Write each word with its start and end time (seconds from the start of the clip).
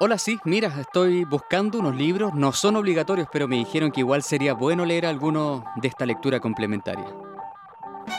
Hola, 0.00 0.16
sí, 0.16 0.38
mira, 0.44 0.68
estoy 0.80 1.24
buscando 1.24 1.80
unos 1.80 1.96
libros, 1.96 2.32
no 2.32 2.52
son 2.52 2.76
obligatorios, 2.76 3.26
pero 3.32 3.48
me 3.48 3.56
dijeron 3.56 3.90
que 3.90 3.98
igual 3.98 4.22
sería 4.22 4.54
bueno 4.54 4.86
leer 4.86 5.04
alguno 5.04 5.64
de 5.74 5.88
esta 5.88 6.06
lectura 6.06 6.38
complementaria. 6.38 7.04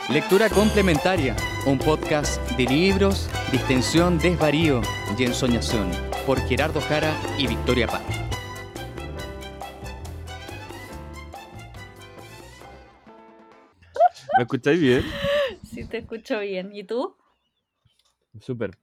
Lectura 0.09 0.49
complementaria, 0.49 1.37
un 1.65 1.77
podcast 1.77 2.41
de 2.57 2.65
libros, 2.65 3.29
distensión, 3.53 4.17
desvarío 4.17 4.81
y 5.17 5.23
ensoñación, 5.23 5.89
por 6.25 6.41
Gerardo 6.41 6.81
Jara 6.81 7.15
y 7.37 7.47
Victoria 7.47 7.87
Paz. 7.87 8.03
¿Me 14.35 14.43
escucháis 14.43 14.81
bien? 14.81 15.03
Sí, 15.63 15.87
te 15.87 15.99
escucho 15.99 16.41
bien. 16.41 16.75
¿Y 16.75 16.83
tú? 16.83 17.15
Súper. 18.41 18.77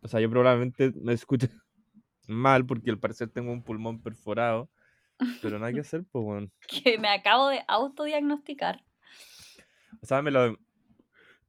O 0.00 0.06
sea, 0.06 0.20
yo 0.20 0.30
probablemente 0.30 0.92
me 0.94 1.12
escuche 1.12 1.50
mal 2.26 2.66
porque 2.66 2.90
al 2.90 2.98
parecer 2.98 3.28
tengo 3.30 3.52
un 3.52 3.62
pulmón 3.62 4.02
perforado. 4.02 4.70
Pero 5.42 5.58
nada 5.58 5.72
que 5.72 5.80
hacer, 5.80 6.04
pues, 6.10 6.24
bueno. 6.24 6.50
Que 6.68 6.98
me 6.98 7.08
acabo 7.08 7.48
de 7.48 7.62
autodiagnosticar. 7.68 8.82
O 10.02 10.06
sea, 10.06 10.22
me 10.22 10.30
lo, 10.30 10.58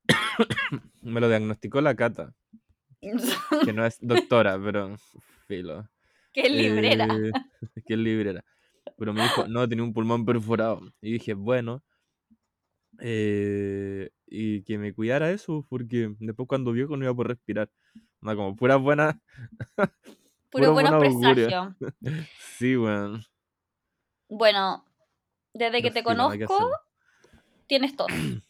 me 1.01 1.19
lo 1.19 1.27
diagnosticó 1.29 1.81
la 1.81 1.95
Cata, 1.95 2.33
que 3.65 3.73
no 3.73 3.85
es 3.85 3.97
doctora, 4.01 4.59
pero 4.63 4.95
filo. 5.47 5.89
Qué 6.33 6.49
librera. 6.49 7.05
Eh, 7.05 7.31
que 7.85 7.93
es 7.93 7.99
librera. 7.99 8.43
Pero 8.97 9.13
me 9.13 9.23
dijo, 9.23 9.47
no, 9.47 9.67
tenía 9.67 9.83
un 9.83 9.93
pulmón 9.93 10.25
perforado. 10.25 10.81
Y 11.01 11.13
dije, 11.13 11.33
bueno. 11.33 11.83
eh, 12.99 14.09
y 14.25 14.63
que 14.63 14.77
me 14.77 14.93
cuidara 14.93 15.31
eso, 15.31 15.65
porque 15.69 16.13
después 16.19 16.47
cuando 16.47 16.71
vio 16.71 16.87
que 16.87 16.97
no 16.97 17.03
iba 17.03 17.11
a 17.11 17.15
poder 17.15 17.29
respirar. 17.29 17.69
No, 18.21 18.35
como 18.35 18.55
pura 18.55 18.75
buena. 18.77 19.21
Puro 20.51 20.73
buenos 20.73 20.99
presagios. 20.99 21.75
Sí, 22.57 22.75
weón. 22.75 23.23
Bueno, 24.29 24.83
desde 25.53 25.81
que 25.81 25.91
te 25.91 26.03
conozco, 26.03 26.69
tienes 27.67 27.95
tos. 27.95 28.07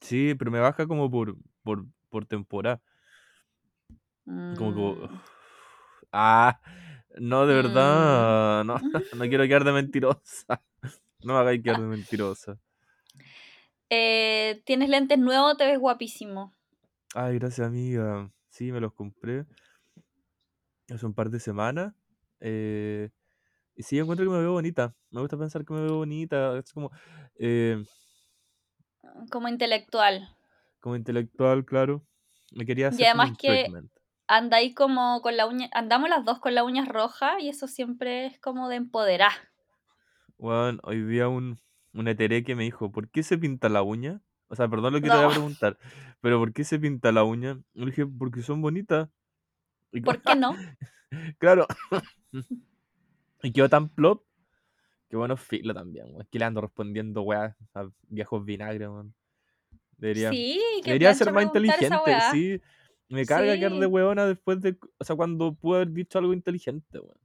Sí, 0.00 0.34
pero 0.34 0.50
me 0.50 0.58
baja 0.58 0.86
como 0.86 1.08
por, 1.08 1.36
por, 1.62 1.86
por 2.10 2.26
temporada. 2.26 2.82
Como 4.56 4.74
que. 4.74 5.06
Mm. 5.06 5.20
Ah, 6.12 6.60
no, 7.18 7.46
de 7.46 7.54
Mm. 7.54 7.56
verdad. 7.56 8.64
No, 8.64 8.74
no 9.16 9.28
quiero 9.28 9.44
quedar 9.44 9.64
de 9.64 9.72
mentirosa. 9.72 10.62
No 11.22 11.34
me 11.34 11.38
hagáis 11.40 11.62
quedar 11.62 11.80
de 11.80 11.86
mentirosa. 11.86 12.58
Eh, 13.90 14.62
tienes 14.64 14.88
lentes 14.88 15.18
nuevos, 15.18 15.56
te 15.56 15.66
ves 15.66 15.78
guapísimo. 15.78 16.52
Ay, 17.14 17.38
gracias, 17.38 17.66
amiga. 17.66 18.30
Sí, 18.48 18.72
me 18.72 18.80
los 18.80 18.92
compré 18.92 19.46
hace 20.94 21.06
un 21.06 21.14
par 21.14 21.30
de 21.30 21.40
semanas. 21.40 21.94
eh, 22.40 23.10
y 23.76 23.82
sí, 23.84 23.98
encuentro 23.98 24.26
que 24.26 24.32
me 24.32 24.40
veo 24.40 24.52
bonita. 24.52 24.96
Me 25.10 25.20
gusta 25.22 25.38
pensar 25.38 25.64
que 25.64 25.74
me 25.74 25.82
veo 25.82 25.96
bonita. 25.98 26.58
Es 26.58 26.72
como, 26.72 26.90
eh, 27.36 27.82
Como 29.32 29.48
intelectual. 29.48 30.28
como 30.80 30.96
intelectual, 30.96 31.64
claro. 31.64 32.06
Me 32.50 32.66
quería 32.66 32.88
hacer 32.88 32.96
Y 32.96 33.06
además 33.06 33.32
un 33.36 33.36
que 33.36 33.74
andáis 34.28 34.72
como 34.76 35.20
con 35.20 35.36
la 35.36 35.46
uña. 35.48 35.68
Andamos 35.72 36.08
las 36.08 36.24
dos 36.24 36.38
con 36.38 36.54
las 36.54 36.64
uñas 36.64 36.86
rojas 36.88 37.34
y 37.40 37.48
eso 37.48 37.66
siempre 37.66 38.26
es 38.26 38.38
como 38.38 38.68
de 38.68 38.76
empoderar. 38.76 39.32
Bueno, 40.38 40.80
hoy 40.84 41.02
día 41.02 41.28
un, 41.28 41.58
un 41.92 42.08
eteré 42.08 42.42
que 42.44 42.54
me 42.56 42.64
dijo, 42.64 42.90
¿por 42.92 43.10
qué 43.10 43.22
se 43.22 43.38
pinta 43.38 43.68
la 43.68 43.82
uña? 43.82 44.22
O 44.48 44.56
sea, 44.56 44.68
perdón 44.68 44.92
lo 44.94 45.00
que 45.00 45.10
te 45.10 45.16
voy 45.16 45.26
a 45.26 45.30
preguntar, 45.30 45.78
pero 46.20 46.38
¿por 46.38 46.52
qué 46.52 46.64
se 46.64 46.78
pinta 46.78 47.12
la 47.12 47.24
uña? 47.24 47.62
Le 47.74 47.86
dije, 47.86 48.06
porque 48.06 48.42
son 48.42 48.60
bonitas. 48.62 49.08
¿Por 50.00 50.22
qué 50.22 50.34
no? 50.34 50.56
claro. 51.38 51.66
Y 53.44 53.52
quedó 53.52 53.68
tan 53.68 53.88
plop 53.88 54.22
que 55.10 55.16
bueno, 55.16 55.36
filo 55.36 55.74
también, 55.74 56.06
weón. 56.06 56.26
Que 56.30 56.38
le 56.38 56.44
ando 56.46 56.60
respondiendo, 56.62 57.20
weá, 57.22 57.54
a 57.74 57.88
viejos 58.08 58.44
vinagres, 58.44 58.88
weón. 58.88 59.14
Debería, 59.98 60.30
Sí, 60.30 60.58
que 60.82 60.90
debería 60.90 61.12
ser 61.14 61.32
más 61.32 61.44
inteligente, 61.44 61.98
sí. 62.30 62.60
Me 63.10 63.26
carga 63.26 63.54
quedar 63.58 63.72
de 63.72 63.80
Sí. 63.80 63.86
weona 63.86 64.24
después 64.26 64.60
de, 64.62 64.78
o 64.98 65.04
sea, 65.04 65.14
cuando 65.16 65.54
pude 65.54 65.76
haber 65.76 65.90
dicho 65.90 66.18
algo 66.18 66.32
inteligente, 66.32 66.98
weón. 66.98 67.18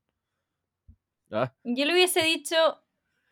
Ah, 1.31 1.53
Yo 1.63 1.85
le 1.85 1.94
hubiese 1.94 2.23
dicho, 2.23 2.55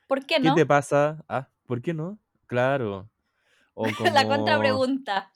¿por 0.07 0.25
qué 0.25 0.35
¿qué 0.35 0.47
no? 0.47 0.55
te 0.55 0.65
pasa? 0.65 1.23
Ah, 1.27 1.49
¿por 1.65 1.81
qué 1.81 1.93
no? 1.93 2.17
Claro. 2.47 3.09
O 3.73 3.83
La 4.13 4.23
como, 4.23 4.37
contrapregunta. 4.37 5.31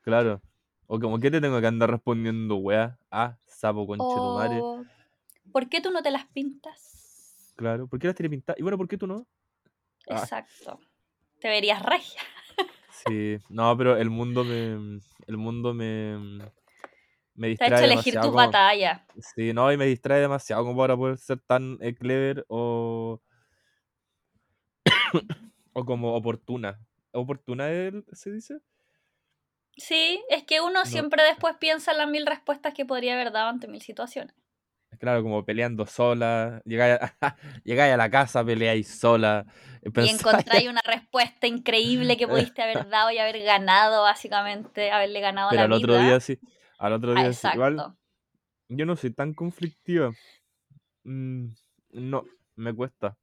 claro. 0.00 0.40
O 0.86 0.98
como, 0.98 1.18
¿qué 1.18 1.30
te 1.30 1.40
tengo 1.42 1.60
que 1.60 1.66
andar 1.66 1.90
respondiendo, 1.90 2.56
weá? 2.56 2.97
Ah, 3.10 3.36
sapo 3.46 3.86
conchetumare. 3.86 4.60
O, 4.62 4.84
¿por 5.52 5.68
qué 5.68 5.80
tú 5.80 5.90
no 5.90 6.02
te 6.02 6.10
las 6.10 6.26
pintas? 6.26 7.54
Claro. 7.56 7.88
¿Por 7.88 7.98
qué 7.98 8.06
las 8.06 8.16
tiene 8.16 8.30
pintadas? 8.30 8.58
Y 8.58 8.62
bueno, 8.62 8.76
¿por 8.78 8.88
qué 8.88 8.96
tú 8.96 9.06
no? 9.06 9.26
Ah, 10.10 10.18
Exacto. 10.22 10.80
Te 11.40 11.48
verías 11.48 11.82
regia. 11.82 12.20
sí. 13.06 13.38
No, 13.48 13.76
pero 13.76 13.96
el 13.96 14.10
mundo 14.10 14.44
me. 14.44 15.00
El 15.26 15.36
mundo 15.36 15.74
me. 15.74 16.18
Me 17.34 17.54
Te 17.56 17.64
ha 17.64 17.66
hecho 17.68 17.76
distrae 17.76 17.84
elegir 17.84 18.14
tus 18.14 18.22
Como, 18.22 18.36
batallas. 18.36 19.02
sí, 19.36 19.52
no, 19.52 19.72
y 19.72 19.76
me 19.76 19.86
distrae 19.86 20.20
demasiado 20.20 20.64
como 20.64 20.76
para 20.76 20.96
poder 20.96 21.18
ser 21.18 21.38
tan 21.40 21.78
eh, 21.80 21.94
clever 21.94 22.44
o. 22.48 23.20
O 25.72 25.84
como 25.84 26.14
oportuna. 26.14 26.80
¿Oportuna 27.12 27.70
él 27.70 28.04
se 28.12 28.32
dice? 28.32 28.58
Sí, 29.78 30.22
es 30.28 30.44
que 30.44 30.60
uno 30.60 30.80
No. 30.80 30.90
siempre 30.90 31.22
después 31.22 31.56
piensa 31.58 31.92
en 31.92 31.98
las 31.98 32.08
mil 32.08 32.26
respuestas 32.26 32.74
que 32.74 32.84
podría 32.84 33.14
haber 33.14 33.32
dado 33.32 33.48
ante 33.48 33.68
mil 33.68 33.80
situaciones. 33.80 34.34
Claro, 34.98 35.22
como 35.22 35.44
peleando 35.44 35.86
sola. 35.86 36.60
Llegáis 36.64 36.98
a, 37.20 37.36
llegáis 37.64 37.94
a 37.94 37.96
la 37.96 38.10
casa, 38.10 38.44
peleáis 38.44 38.88
sola. 38.88 39.44
eh, 39.82 39.90
Y 39.94 40.08
encontráis 40.08 40.68
una 40.68 40.80
respuesta 40.84 41.46
increíble 41.46 42.16
que 42.16 42.26
pudiste 42.28 42.62
haber 42.62 42.88
dado 42.88 43.10
y 43.10 43.18
haber 43.18 43.38
ganado, 43.42 44.02
básicamente, 44.02 44.90
haberle 44.90 45.20
ganado 45.20 45.50
a 45.50 45.52
Pero 45.52 45.60
la 45.60 45.64
al 45.66 45.72
otro 45.72 45.98
día 45.98 46.20
sí. 46.20 46.38
Al 46.78 46.92
otro 46.92 47.14
Ah, 47.14 47.22
día 47.22 47.32
sí. 47.32 47.48
Igual, 47.52 47.96
yo 48.68 48.86
no 48.86 48.96
soy 48.96 49.10
tan 49.12 49.34
conflictiva. 49.34 50.12
Mm, 51.04 51.46
no, 51.90 52.24
me 52.56 52.74
cuesta. 52.74 53.16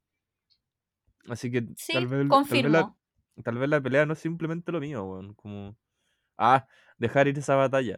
Así 1.27 1.51
que 1.51 1.63
Sí, 1.75 1.93
tal 1.93 2.07
vez, 2.07 2.19
tal 2.29 2.61
vez 2.61 2.71
la, 2.71 2.79
confirmo. 2.81 2.97
tal 3.43 3.57
vez 3.57 3.69
la 3.69 3.81
pelea 3.81 4.05
no 4.05 4.13
es 4.13 4.19
simplemente 4.19 4.71
lo 4.71 4.79
mío, 4.79 5.03
weón. 5.03 5.33
Como, 5.33 5.75
ah, 6.37 6.67
dejar 6.97 7.27
ir 7.27 7.37
esa 7.37 7.55
batalla. 7.55 7.97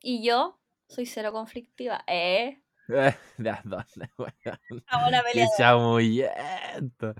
Y 0.00 0.22
yo 0.24 0.58
soy 0.88 1.06
cero 1.06 1.32
conflictiva. 1.32 2.02
¿Eh? 2.06 2.62
¿De 2.88 3.56
dónde, 3.64 4.10
weón? 4.18 4.82
Ahora 4.86 5.22
chamullenta. 5.56 7.14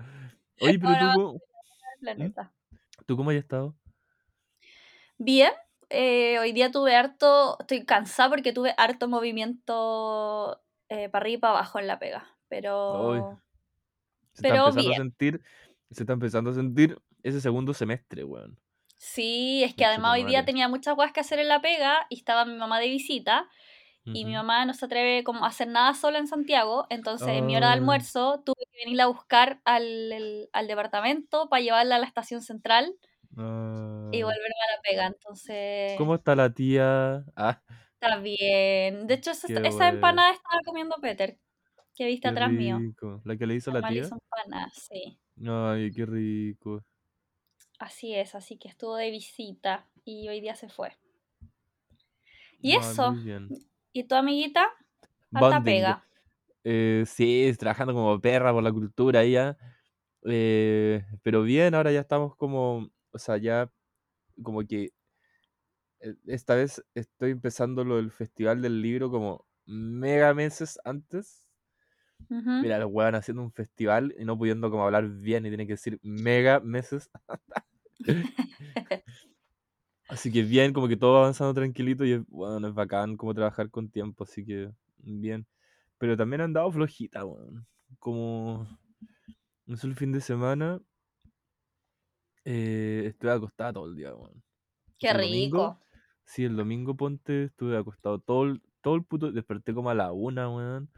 Oye, 0.59 0.79
pero 0.79 0.93
tú, 0.93 1.05
Ahora 1.05 1.13
cómo- 1.13 1.31
del 1.33 1.99
planeta. 1.99 2.53
¿tú 3.05 3.17
cómo 3.17 3.29
has 3.31 3.35
estado? 3.37 3.75
Bien, 5.17 5.51
eh, 5.89 6.37
hoy 6.39 6.51
día 6.51 6.71
tuve 6.71 6.95
harto, 6.95 7.57
estoy 7.59 7.85
cansada 7.85 8.29
porque 8.29 8.53
tuve 8.53 8.73
harto 8.77 9.07
movimiento 9.07 10.61
eh, 10.89 11.09
para 11.09 11.23
arriba 11.23 11.37
y 11.37 11.41
para 11.41 11.53
abajo 11.53 11.79
en 11.79 11.87
la 11.87 11.97
pega, 11.99 12.19
Ay, 12.27 12.35
pero, 12.49 13.41
se 14.33 14.47
está 14.47 14.49
pero 14.49 14.67
empezando 14.67 14.91
a 14.91 14.95
sentir, 14.95 15.41
se 15.89 16.03
está 16.03 16.13
empezando 16.13 16.49
a 16.51 16.53
sentir 16.53 17.01
ese 17.23 17.41
segundo 17.41 17.73
semestre, 17.73 18.23
weón. 18.23 18.59
Sí, 18.99 19.63
es 19.63 19.75
que 19.75 19.85
además 19.85 20.13
hoy 20.15 20.23
día 20.23 20.43
tenía 20.45 20.67
muchas 20.67 20.95
cosas 20.95 21.11
que 21.13 21.19
hacer 21.19 21.39
en 21.39 21.47
la 21.49 21.61
pega 21.61 22.07
y 22.09 22.15
estaba 22.17 22.45
mi 22.45 22.55
mamá 22.55 22.79
de 22.79 22.87
visita 22.87 23.47
y 24.13 24.25
mi 24.25 24.33
mamá 24.33 24.65
no 24.65 24.73
se 24.73 24.85
atreve 24.85 25.23
como 25.23 25.45
a 25.45 25.49
hacer 25.49 25.67
nada 25.69 25.93
sola 25.95 26.19
en 26.19 26.27
Santiago, 26.27 26.87
entonces 26.89 27.35
en 27.35 27.45
mi 27.47 27.55
hora 27.57 27.67
de 27.69 27.73
Ay, 27.73 27.75
almuerzo 27.75 28.41
tuve 28.45 28.65
que 28.71 28.79
venirla 28.85 29.05
a 29.05 29.07
buscar 29.07 29.61
al, 29.65 29.83
el- 30.13 30.49
al 30.53 30.67
departamento 30.67 31.49
para 31.49 31.61
llevarla 31.63 31.97
a 31.97 31.99
la 31.99 32.07
estación 32.07 32.41
central 32.41 32.95
y 34.11 34.21
ah. 34.21 34.23
volverme 34.23 34.55
a 34.69 34.75
la 34.75 34.81
pega, 34.81 35.07
entonces 35.07 35.93
¿Cómo 35.93 36.15
está 36.15 36.35
la 36.35 36.53
tía? 36.53 37.25
Ah, 37.35 37.61
está 37.99 38.17
bien. 38.19 39.07
De 39.07 39.15
hecho, 39.15 39.31
esa, 39.31 39.47
esa 39.63 39.89
empanada 39.89 40.31
estaba 40.33 40.61
comiendo 40.65 40.95
Peter, 41.01 41.39
que 41.95 42.05
viste 42.07 42.27
Qué 42.27 42.29
atrás 42.29 42.53
mío. 42.55 42.87
¿La 43.23 43.37
que 43.37 43.47
le 43.47 43.55
hizo 43.55 43.71
la 43.71 43.83
le 43.89 43.95
tía? 43.95 44.03
hizo 44.03 44.15
empanadas, 44.15 44.73
sí. 44.89 45.19
Ay, 45.45 45.91
qué 45.93 46.05
rico. 46.05 46.83
Así 47.79 48.15
es, 48.15 48.33
así 48.35 48.57
que 48.57 48.67
estuvo 48.67 48.95
de 48.95 49.11
visita 49.11 49.87
y 50.03 50.27
hoy 50.29 50.41
día 50.41 50.55
se 50.55 50.69
fue. 50.69 50.97
Y 52.59 52.71
Ay, 52.71 52.79
eso. 52.79 53.15
¿y 53.93 54.03
tu 54.03 54.15
amiguita? 54.15 54.67
Bonding. 55.29 55.63
pega. 55.63 56.03
Eh, 56.63 57.03
sí, 57.05 57.53
trabajando 57.57 57.93
como 57.93 58.19
perra 58.19 58.51
por 58.51 58.63
la 58.63 58.71
cultura 58.71 59.23
ya. 59.23 59.57
Eh, 60.25 61.05
pero 61.21 61.43
bien, 61.43 61.75
ahora 61.75 61.91
ya 61.91 62.01
estamos 62.01 62.35
como, 62.35 62.89
o 63.11 63.19
sea, 63.19 63.37
ya 63.37 63.71
como 64.43 64.65
que 64.65 64.91
eh, 65.99 66.15
esta 66.25 66.55
vez 66.55 66.83
estoy 66.93 67.31
empezando 67.31 67.83
lo 67.83 67.97
del 67.97 68.11
Festival 68.11 68.61
del 68.61 68.81
Libro 68.81 69.09
como 69.09 69.45
mega 69.65 70.33
meses 70.33 70.79
antes. 70.83 71.43
Mira, 72.29 72.79
los 72.79 72.91
weón 72.91 73.15
haciendo 73.15 73.43
un 73.43 73.51
festival 73.51 74.13
y 74.17 74.25
no 74.25 74.37
pudiendo 74.37 74.71
como 74.71 74.83
hablar 74.83 75.07
bien 75.07 75.45
y 75.45 75.49
tienen 75.49 75.67
que 75.67 75.73
decir 75.73 75.99
mega 76.01 76.59
meses. 76.59 77.09
Así 80.07 80.31
que 80.31 80.43
bien, 80.43 80.73
como 80.73 80.87
que 80.87 80.95
todo 80.97 81.13
va 81.13 81.19
avanzando 81.19 81.53
tranquilito 81.53 82.05
y 82.05 82.13
es, 82.13 82.25
bueno, 82.27 82.67
es 82.67 82.73
bacán 82.73 83.17
como 83.17 83.33
trabajar 83.33 83.69
con 83.69 83.89
tiempo, 83.89 84.23
así 84.23 84.45
que 84.45 84.71
bien. 84.97 85.47
Pero 85.97 86.15
también 86.17 86.41
han 86.41 86.53
dado 86.53 86.71
flojita, 86.71 87.25
weón. 87.25 87.67
Como, 87.99 88.67
no 89.65 89.77
sé, 89.77 89.87
el 89.87 89.95
fin 89.95 90.11
de 90.11 90.21
semana 90.21 90.81
eh, 92.45 93.03
estuve 93.07 93.31
acostado 93.31 93.73
todo 93.73 93.87
el 93.87 93.95
día, 93.95 94.15
weón. 94.15 94.43
Qué 94.99 95.11
El 95.11 95.19
domingo, 95.19 95.75
rico. 95.75 95.79
sí, 96.25 96.45
el 96.45 96.55
domingo 96.57 96.95
ponte, 96.97 97.45
estuve 97.45 97.77
acostado 97.77 98.19
todo 98.19 98.45
el, 98.45 98.63
todo 98.81 98.95
el 98.95 99.05
puto, 99.05 99.31
desperté 99.31 99.73
como 99.73 99.89
a 99.89 99.95
la 99.95 100.13
una, 100.13 100.49
weón. 100.49 100.91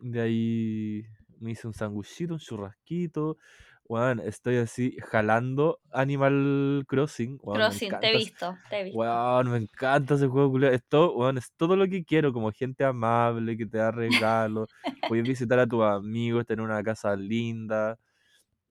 De 0.00 0.20
ahí 0.20 1.04
me 1.40 1.52
hice 1.52 1.66
un 1.68 1.74
sanguchito, 1.74 2.34
un 2.34 2.40
churrasquito. 2.40 3.38
Weón, 3.86 4.20
estoy 4.20 4.56
así 4.56 4.96
jalando 5.10 5.78
Animal 5.92 6.84
Crossing. 6.88 7.38
Weón, 7.42 7.60
Crossing, 7.60 7.90
te 8.00 8.10
he 8.10 8.16
visto, 8.16 8.58
te 8.70 8.80
he 8.80 8.84
visto. 8.84 8.96
Weón, 8.98 9.50
me 9.50 9.56
encanta 9.58 10.14
ese 10.14 10.26
juego, 10.28 10.50
culiao. 10.52 10.72
Es 10.72 10.84
todo, 10.88 11.14
weón, 11.16 11.36
es 11.38 11.52
todo 11.56 11.76
lo 11.76 11.86
que 11.88 12.04
quiero, 12.04 12.32
como 12.32 12.50
gente 12.52 12.84
amable, 12.84 13.56
que 13.58 13.66
te 13.66 13.78
da 13.78 13.90
regalos, 13.90 14.68
puedes 15.06 15.26
visitar 15.26 15.58
a 15.58 15.66
tus 15.66 15.82
amigos, 15.84 16.46
tener 16.46 16.64
una 16.64 16.82
casa 16.82 17.14
linda. 17.16 17.98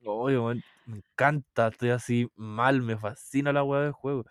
Oye, 0.06 0.40
weón, 0.40 0.64
me 0.86 0.98
encanta, 0.98 1.70
estoy 1.70 1.92
así 1.92 2.28
mal, 2.36 2.82
me 2.82 2.98
fascina 2.98 3.54
la 3.54 3.64
weá 3.64 3.82
del 3.82 3.92
juego. 3.94 4.26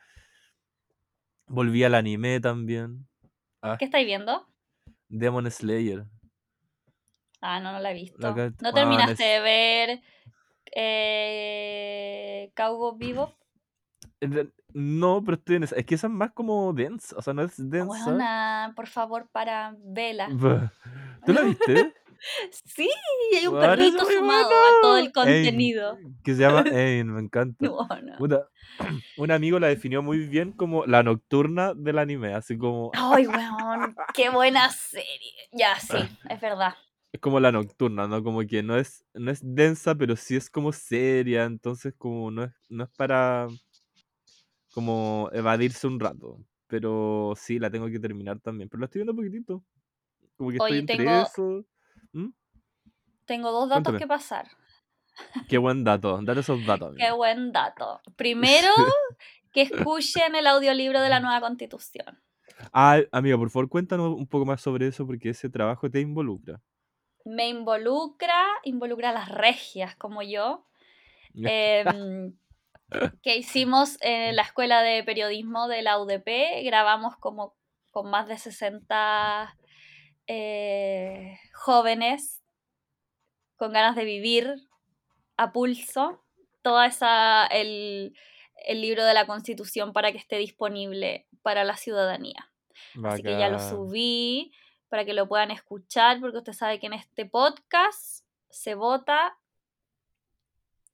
Volví 1.46 1.84
al 1.84 1.94
anime 1.94 2.40
también. 2.40 3.06
Ah, 3.62 3.76
¿Qué 3.78 3.84
estáis 3.84 4.06
viendo? 4.06 4.48
Demon 5.08 5.48
Slayer. 5.48 6.06
Ah, 7.40 7.60
no, 7.60 7.72
no 7.72 7.80
la 7.80 7.90
he 7.90 7.94
visto. 7.94 8.18
La 8.20 8.34
que- 8.34 8.52
¿No 8.62 8.72
terminaste 8.72 9.22
de 9.24 9.40
ver 9.40 10.00
eh, 10.74 12.52
Cowboy 12.54 12.98
Bebop? 12.98 13.34
No, 14.72 15.22
pero 15.24 15.36
estoy 15.36 15.56
en 15.56 15.64
esa. 15.64 15.76
Es 15.76 15.84
que 15.84 15.94
esa 15.94 16.06
es 16.06 16.12
más 16.12 16.32
como 16.32 16.72
densa, 16.72 17.16
o 17.16 17.22
sea, 17.22 17.34
no 17.34 17.42
es 17.42 17.54
densa. 17.56 18.72
Por 18.74 18.86
favor, 18.86 19.28
para 19.30 19.76
vela. 19.78 20.28
¿Tú 21.26 21.32
la 21.32 21.42
viste? 21.42 21.94
Sí, 22.64 22.88
hay 23.36 23.48
un 23.48 23.58
perrito 23.58 24.04
sumado 24.04 24.46
a 24.46 24.68
todo 24.80 24.96
el 24.98 25.12
contenido. 25.12 25.98
que 26.22 26.34
se 26.34 26.42
llama 26.42 26.62
Ain, 26.72 27.12
me 27.12 27.20
encanta. 27.20 27.68
Un 29.16 29.30
amigo 29.30 29.58
la 29.58 29.66
definió 29.66 30.02
muy 30.02 30.26
bien 30.28 30.52
como 30.52 30.86
la 30.86 31.02
nocturna 31.02 31.74
del 31.74 31.98
anime, 31.98 32.34
así 32.34 32.56
como 32.56 32.92
Ay, 32.94 33.26
weón, 33.26 33.96
qué 34.14 34.30
buena 34.30 34.70
serie. 34.70 35.32
Ya, 35.52 35.78
sí, 35.80 35.98
es 36.28 36.40
verdad. 36.40 36.74
Es 37.12 37.20
como 37.20 37.40
la 37.40 37.52
nocturna, 37.52 38.08
¿no? 38.08 38.22
Como 38.24 38.40
que 38.46 38.62
no 38.62 38.76
es 38.76 39.04
no 39.14 39.30
es 39.30 39.40
densa, 39.44 39.94
pero 39.94 40.16
sí 40.16 40.36
es 40.36 40.50
como 40.50 40.72
seria, 40.72 41.44
entonces 41.44 41.94
como 41.96 42.30
no 42.30 42.44
es 42.44 42.52
no 42.70 42.84
es 42.84 42.90
para 42.96 43.48
como 44.72 45.28
evadirse 45.32 45.86
un 45.86 46.00
rato, 46.00 46.38
pero 46.66 47.34
sí 47.36 47.58
la 47.58 47.70
tengo 47.70 47.88
que 47.88 48.00
terminar 48.00 48.40
también, 48.40 48.68
pero 48.68 48.80
la 48.80 48.86
estoy 48.86 49.00
viendo 49.00 49.14
poquitito. 49.14 49.62
Como 50.36 50.50
que 50.50 50.56
estoy 50.56 50.78
entre 50.78 50.96
tengo, 50.96 51.22
eso. 51.22 51.64
¿Mm? 52.12 52.28
tengo 53.26 53.52
dos 53.52 53.68
datos 53.68 53.84
Cuéntame. 53.84 53.98
que 53.98 54.06
pasar. 54.06 54.48
Qué 55.48 55.58
buen 55.58 55.84
dato, 55.84 56.20
date 56.22 56.40
esos 56.40 56.64
datos, 56.66 56.94
Qué 56.96 57.12
buen 57.12 57.52
dato. 57.52 58.00
Primero, 58.16 58.68
que 59.52 59.62
escuchen 59.62 60.34
el 60.34 60.46
audiolibro 60.46 61.00
de 61.02 61.10
la 61.10 61.20
nueva 61.20 61.40
constitución. 61.40 62.18
Ah, 62.72 63.00
amiga, 63.12 63.36
por 63.36 63.50
favor, 63.50 63.68
cuéntanos 63.68 64.14
un 64.14 64.26
poco 64.26 64.46
más 64.46 64.60
sobre 64.60 64.86
eso 64.86 65.06
porque 65.06 65.30
ese 65.30 65.50
trabajo 65.50 65.90
te 65.90 66.00
involucra. 66.00 66.60
Me 67.24 67.48
involucra, 67.48 68.44
involucra 68.64 69.10
a 69.10 69.12
las 69.12 69.28
regias 69.28 69.96
como 69.96 70.22
yo, 70.22 70.66
em, 71.34 72.34
que 73.22 73.36
hicimos 73.36 73.98
en 74.00 74.36
la 74.36 74.42
escuela 74.42 74.82
de 74.82 75.02
periodismo 75.04 75.68
de 75.68 75.82
la 75.82 75.98
UDP. 75.98 76.62
Grabamos 76.64 77.16
como 77.16 77.54
con 77.90 78.10
más 78.10 78.26
de 78.28 78.38
60 78.38 79.56
eh, 80.26 81.38
jóvenes 81.52 82.42
con 83.56 83.72
ganas 83.72 83.94
de 83.96 84.04
vivir 84.04 84.54
a 85.36 85.52
pulso 85.52 86.22
toda 86.62 86.86
esa 86.86 87.46
el, 87.46 88.14
el 88.66 88.80
libro 88.80 89.04
de 89.04 89.14
la 89.14 89.26
Constitución 89.26 89.92
para 89.92 90.12
que 90.12 90.18
esté 90.18 90.36
disponible 90.36 91.26
para 91.42 91.64
la 91.64 91.76
ciudadanía. 91.76 92.50
Así 93.04 93.22
que 93.22 93.38
ya 93.38 93.48
lo 93.48 93.58
subí 93.58 94.52
para 94.92 95.06
que 95.06 95.14
lo 95.14 95.26
puedan 95.26 95.50
escuchar, 95.50 96.20
porque 96.20 96.36
usted 96.36 96.52
sabe 96.52 96.78
que 96.78 96.86
en 96.86 96.92
este 96.92 97.24
podcast 97.24 98.26
se 98.50 98.74
vota 98.74 99.38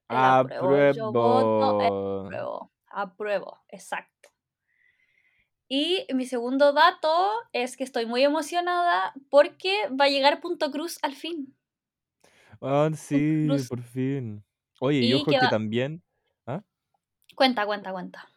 el 0.09 0.17
apruebo. 0.17 0.93
Yo 0.97 1.11
voto 1.13 1.81
el 1.81 1.87
Apruebo. 2.27 2.71
apruebo. 2.87 3.59
Exacto. 3.71 4.29
Y 5.67 6.07
mi 6.15 6.27
segundo 6.27 6.73
dato 6.73 7.29
es 7.53 7.77
que 7.77 7.83
estoy 7.83 8.07
muy 8.07 8.23
emocionada 8.23 9.13
porque 9.31 9.75
va 10.01 10.05
a 10.05 10.09
llegar 10.09 10.41
Punto 10.41 10.71
Cruz 10.71 11.01
al 11.03 11.15
fin. 11.17 11.57
Ah, 12.63 12.89
sí, 12.95 13.49
por 13.69 13.83
fin. 13.83 14.45
Oye, 14.79 14.99
y 15.01 15.09
Y 15.11 15.15
ojo 15.15 15.25
que 15.25 15.33
que 15.33 15.45
va- 15.45 15.51
también, 15.51 16.05
¿ah? 16.47 16.63
Cuenta, 17.35 17.67
cuenta, 17.67 17.91
cuenta. 17.91 18.29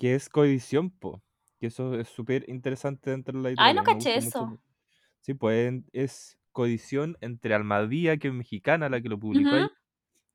Que 0.00 0.14
es 0.14 0.30
coedición, 0.30 0.88
po. 0.90 1.22
Que 1.60 1.66
eso 1.66 1.94
es 2.00 2.08
súper 2.08 2.48
interesante 2.48 3.10
dentro 3.10 3.40
de 3.42 3.54
la 3.54 3.62
Ay, 3.62 3.74
no 3.74 3.84
caché 3.84 4.14
mucho 4.16 4.28
eso. 4.28 4.58
Sí, 5.24 5.32
pues 5.32 5.72
es 5.92 6.38
coedición 6.52 7.16
entre 7.22 7.54
Almadía, 7.54 8.18
que 8.18 8.28
es 8.28 8.34
mexicana, 8.34 8.90
la 8.90 9.00
que 9.00 9.08
lo 9.08 9.18
publicó 9.18 9.54
ahí, 9.54 9.66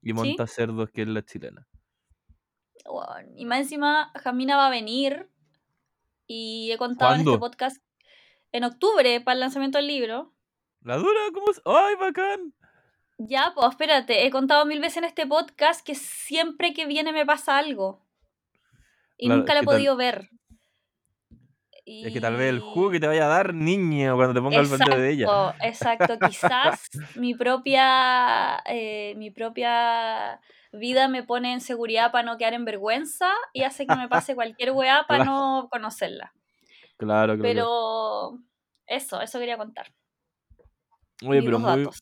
y 0.01 0.07
sí. 0.07 0.13
Monta 0.13 0.47
Cerdos, 0.47 0.89
que 0.89 1.03
es 1.03 1.07
la 1.07 1.23
chilena. 1.23 1.67
Bueno, 2.85 3.29
Y 3.35 3.45
más 3.45 3.59
encima, 3.59 4.11
Jamina 4.15 4.57
va 4.57 4.65
a 4.65 4.71
venir 4.71 5.29
y 6.25 6.71
he 6.71 6.77
contado 6.79 7.13
en 7.13 7.19
este 7.21 7.37
podcast 7.37 7.77
en 8.51 8.63
octubre 8.63 9.21
para 9.21 9.33
el 9.33 9.39
lanzamiento 9.41 9.77
del 9.77 9.85
libro. 9.87 10.33
¿La 10.81 10.97
dura? 10.97 11.19
¿Cómo 11.33 11.51
es? 11.51 11.61
¡Ay, 11.65 11.95
bacán! 11.99 12.53
Ya, 13.19 13.51
pues 13.53 13.67
espérate, 13.69 14.25
he 14.25 14.31
contado 14.31 14.65
mil 14.65 14.79
veces 14.79 14.97
en 14.97 15.03
este 15.03 15.27
podcast 15.27 15.85
que 15.85 15.93
siempre 15.93 16.73
que 16.73 16.87
viene 16.87 17.11
me 17.13 17.25
pasa 17.27 17.57
algo. 17.57 18.03
Y 19.17 19.27
nunca 19.29 19.53
la 19.53 19.59
he 19.59 19.65
tal- 19.65 19.75
podido 19.75 19.95
Es 21.89 22.13
que 22.13 22.21
tal 22.21 22.35
vez 22.35 22.49
el 22.49 22.59
jugo 22.59 22.91
que 22.91 22.99
te 22.99 23.07
vaya 23.07 23.25
a 23.25 23.29
dar, 23.29 23.53
niño, 23.53 24.15
cuando 24.15 24.33
te 24.35 24.41
ponga 24.41 24.59
al 24.59 24.67
frente 24.67 24.95
de 24.97 25.11
ella. 25.11 25.55
Exacto. 25.61 26.17
Quizás 26.19 26.87
mi 27.15 27.33
propia, 27.33 28.61
eh, 28.65 29.15
mi 29.17 29.31
propia 29.31 30.39
vida 30.71 31.07
me 31.07 31.23
pone 31.23 31.51
en 31.53 31.61
seguridad 31.61 32.11
para 32.11 32.23
no 32.23 32.37
quedar 32.37 32.53
en 32.53 32.65
vergüenza 32.65 33.31
y 33.53 33.63
hace 33.63 33.87
que 33.87 33.95
me 33.95 34.07
pase 34.07 34.35
cualquier 34.35 34.71
weá 34.71 35.05
para 35.07 35.23
Claro. 35.23 35.37
no 35.37 35.67
conocerla. 35.71 36.31
Claro, 36.97 37.33
claro. 37.37 37.41
Pero 37.41 38.39
eso, 38.85 39.21
eso 39.21 39.39
quería 39.39 39.57
contar. 39.57 39.87
Oye, 41.25 41.41
pero 41.43 41.59
muy... 41.59 41.83
datos. 41.83 42.01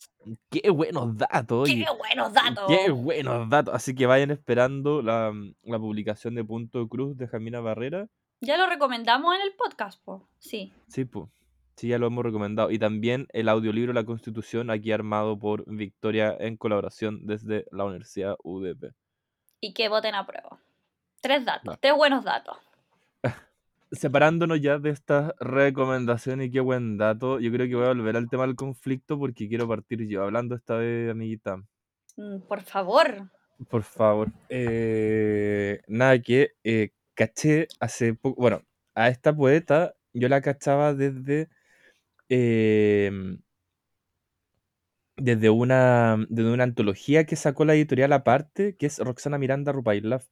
Qué 0.51 0.69
buenos 0.69 1.17
datos. 1.17 1.69
¡Qué 1.69 1.85
buenos 1.97 2.33
datos! 2.33 2.65
Qué 2.67 2.91
buenos 2.91 3.49
datos. 3.49 3.73
Así 3.73 3.95
que 3.95 4.05
vayan 4.05 4.31
esperando 4.31 5.01
la, 5.01 5.31
la 5.63 5.79
publicación 5.79 6.35
de 6.35 6.43
Punto 6.43 6.87
Cruz 6.87 7.17
de 7.17 7.27
Jamina 7.27 7.59
Barrera. 7.61 8.07
Ya 8.39 8.57
lo 8.57 8.67
recomendamos 8.67 9.35
en 9.35 9.41
el 9.41 9.53
podcast, 9.53 10.03
po. 10.03 10.27
Sí. 10.39 10.71
Sí, 10.87 11.05
pues. 11.05 11.29
Sí, 11.75 11.89
ya 11.89 11.99
lo 11.99 12.07
hemos 12.07 12.23
recomendado. 12.23 12.71
Y 12.71 12.79
también 12.79 13.27
el 13.33 13.49
audiolibro 13.49 13.93
La 13.93 14.03
Constitución, 14.03 14.69
aquí 14.69 14.91
armado 14.91 15.37
por 15.37 15.63
Victoria 15.67 16.35
en 16.39 16.57
colaboración 16.57 17.25
desde 17.25 17.65
la 17.71 17.85
Universidad 17.85 18.35
UDP. 18.43 18.93
Y 19.59 19.73
que 19.73 19.89
voten 19.89 20.15
a 20.15 20.25
prueba. 20.25 20.59
Tres 21.21 21.45
datos, 21.45 21.77
tres 21.79 21.95
buenos 21.95 22.23
datos. 22.23 22.57
Separándonos 23.91 24.61
ya 24.61 24.77
de 24.79 24.89
estas 24.91 25.33
recomendaciones 25.39 26.47
y 26.47 26.51
qué 26.51 26.59
buen 26.59 26.97
dato, 26.97 27.39
yo 27.39 27.51
creo 27.51 27.67
que 27.67 27.75
voy 27.75 27.85
a 27.85 27.89
volver 27.89 28.17
al 28.17 28.29
tema 28.29 28.45
del 28.45 28.55
conflicto 28.55 29.17
porque 29.17 29.47
quiero 29.47 29.67
partir 29.67 30.07
yo 30.07 30.23
hablando 30.23 30.55
esta 30.55 30.75
vez, 30.75 31.09
amiguita. 31.09 31.57
Mm, 32.17 32.39
Por 32.47 32.61
favor. 32.61 33.29
Por 33.69 33.83
favor. 33.83 34.31
Eh, 34.49 35.81
nada 35.87 36.19
que 36.21 36.51
eh, 36.63 36.91
caché 37.17 37.67
hace 37.81 38.15
poco. 38.15 38.41
Bueno, 38.41 38.63
a 38.95 39.09
esta 39.09 39.35
poeta 39.35 39.95
yo 40.13 40.29
la 40.29 40.41
cachaba 40.41 40.95
desde. 40.95 41.49
em, 42.29 43.39
desde 45.17 45.49
una, 45.49 46.17
desde 46.29 46.51
una 46.53 46.63
antología 46.63 47.25
que 47.25 47.35
sacó 47.35 47.65
la 47.65 47.73
editorial 47.75 48.13
aparte, 48.13 48.75
que 48.77 48.85
es 48.85 48.99
Roxana 48.99 49.37
Miranda 49.39 49.71
Rupailaf, 49.71 50.27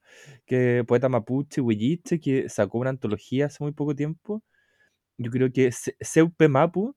que 0.46 0.84
poeta 0.86 1.08
mapuche, 1.08 1.60
huilliche, 1.60 2.20
que 2.20 2.48
sacó 2.48 2.78
una 2.78 2.90
antología 2.90 3.46
hace 3.46 3.64
muy 3.64 3.72
poco 3.72 3.94
tiempo. 3.96 4.42
Yo 5.18 5.30
creo 5.32 5.52
que 5.52 5.72
Se- 5.72 5.96
Seupe 6.00 6.48
Mapu, 6.48 6.96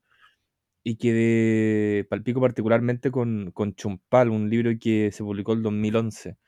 y 0.84 0.96
que 0.98 2.06
palpico 2.10 2.40
particularmente 2.40 3.10
con, 3.12 3.52
con 3.52 3.74
Chumpal, 3.76 4.30
un 4.30 4.50
libro 4.50 4.70
que 4.80 5.12
se 5.12 5.24
publicó 5.24 5.52
el 5.54 5.62
2011. 5.62 6.38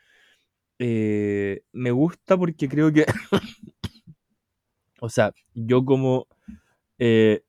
Eh, 0.85 1.63
me 1.73 1.93
gusta 1.93 2.37
porque 2.37 2.69
creo 2.69 2.93
que, 2.93 3.07
o 5.01 5.09
sea, 5.09 5.33
yo 5.55 5.85
como 5.85 6.27
eh, 6.99 7.43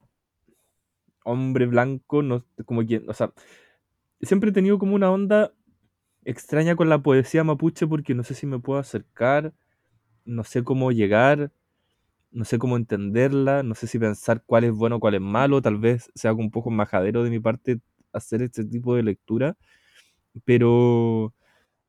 hombre 1.23 1.65
blanco, 1.65 2.21
no, 2.21 2.43
como 2.65 2.85
que, 2.85 3.03
o 3.07 3.13
sea, 3.13 3.31
siempre 4.21 4.51
he 4.51 4.53
tenido 4.53 4.79
como 4.79 4.95
una 4.95 5.11
onda 5.11 5.53
extraña 6.25 6.75
con 6.75 6.89
la 6.89 6.99
poesía 7.03 7.43
mapuche 7.43 7.87
porque 7.87 8.15
no 8.15 8.23
sé 8.23 8.35
si 8.35 8.47
me 8.47 8.59
puedo 8.59 8.79
acercar, 8.79 9.53
no 10.25 10.43
sé 10.43 10.63
cómo 10.63 10.91
llegar, 10.91 11.51
no 12.31 12.45
sé 12.45 12.59
cómo 12.59 12.77
entenderla, 12.77 13.63
no 13.63 13.75
sé 13.75 13.87
si 13.87 13.99
pensar 13.99 14.43
cuál 14.45 14.65
es 14.65 14.73
bueno, 14.73 14.99
cuál 14.99 15.15
es 15.15 15.21
malo, 15.21 15.61
tal 15.61 15.77
vez 15.79 16.11
sea 16.15 16.33
un 16.33 16.51
poco 16.51 16.71
majadero 16.71 17.23
de 17.23 17.31
mi 17.31 17.39
parte 17.39 17.79
hacer 18.13 18.43
este 18.43 18.65
tipo 18.65 18.95
de 18.95 19.03
lectura, 19.03 19.57
pero 20.45 21.33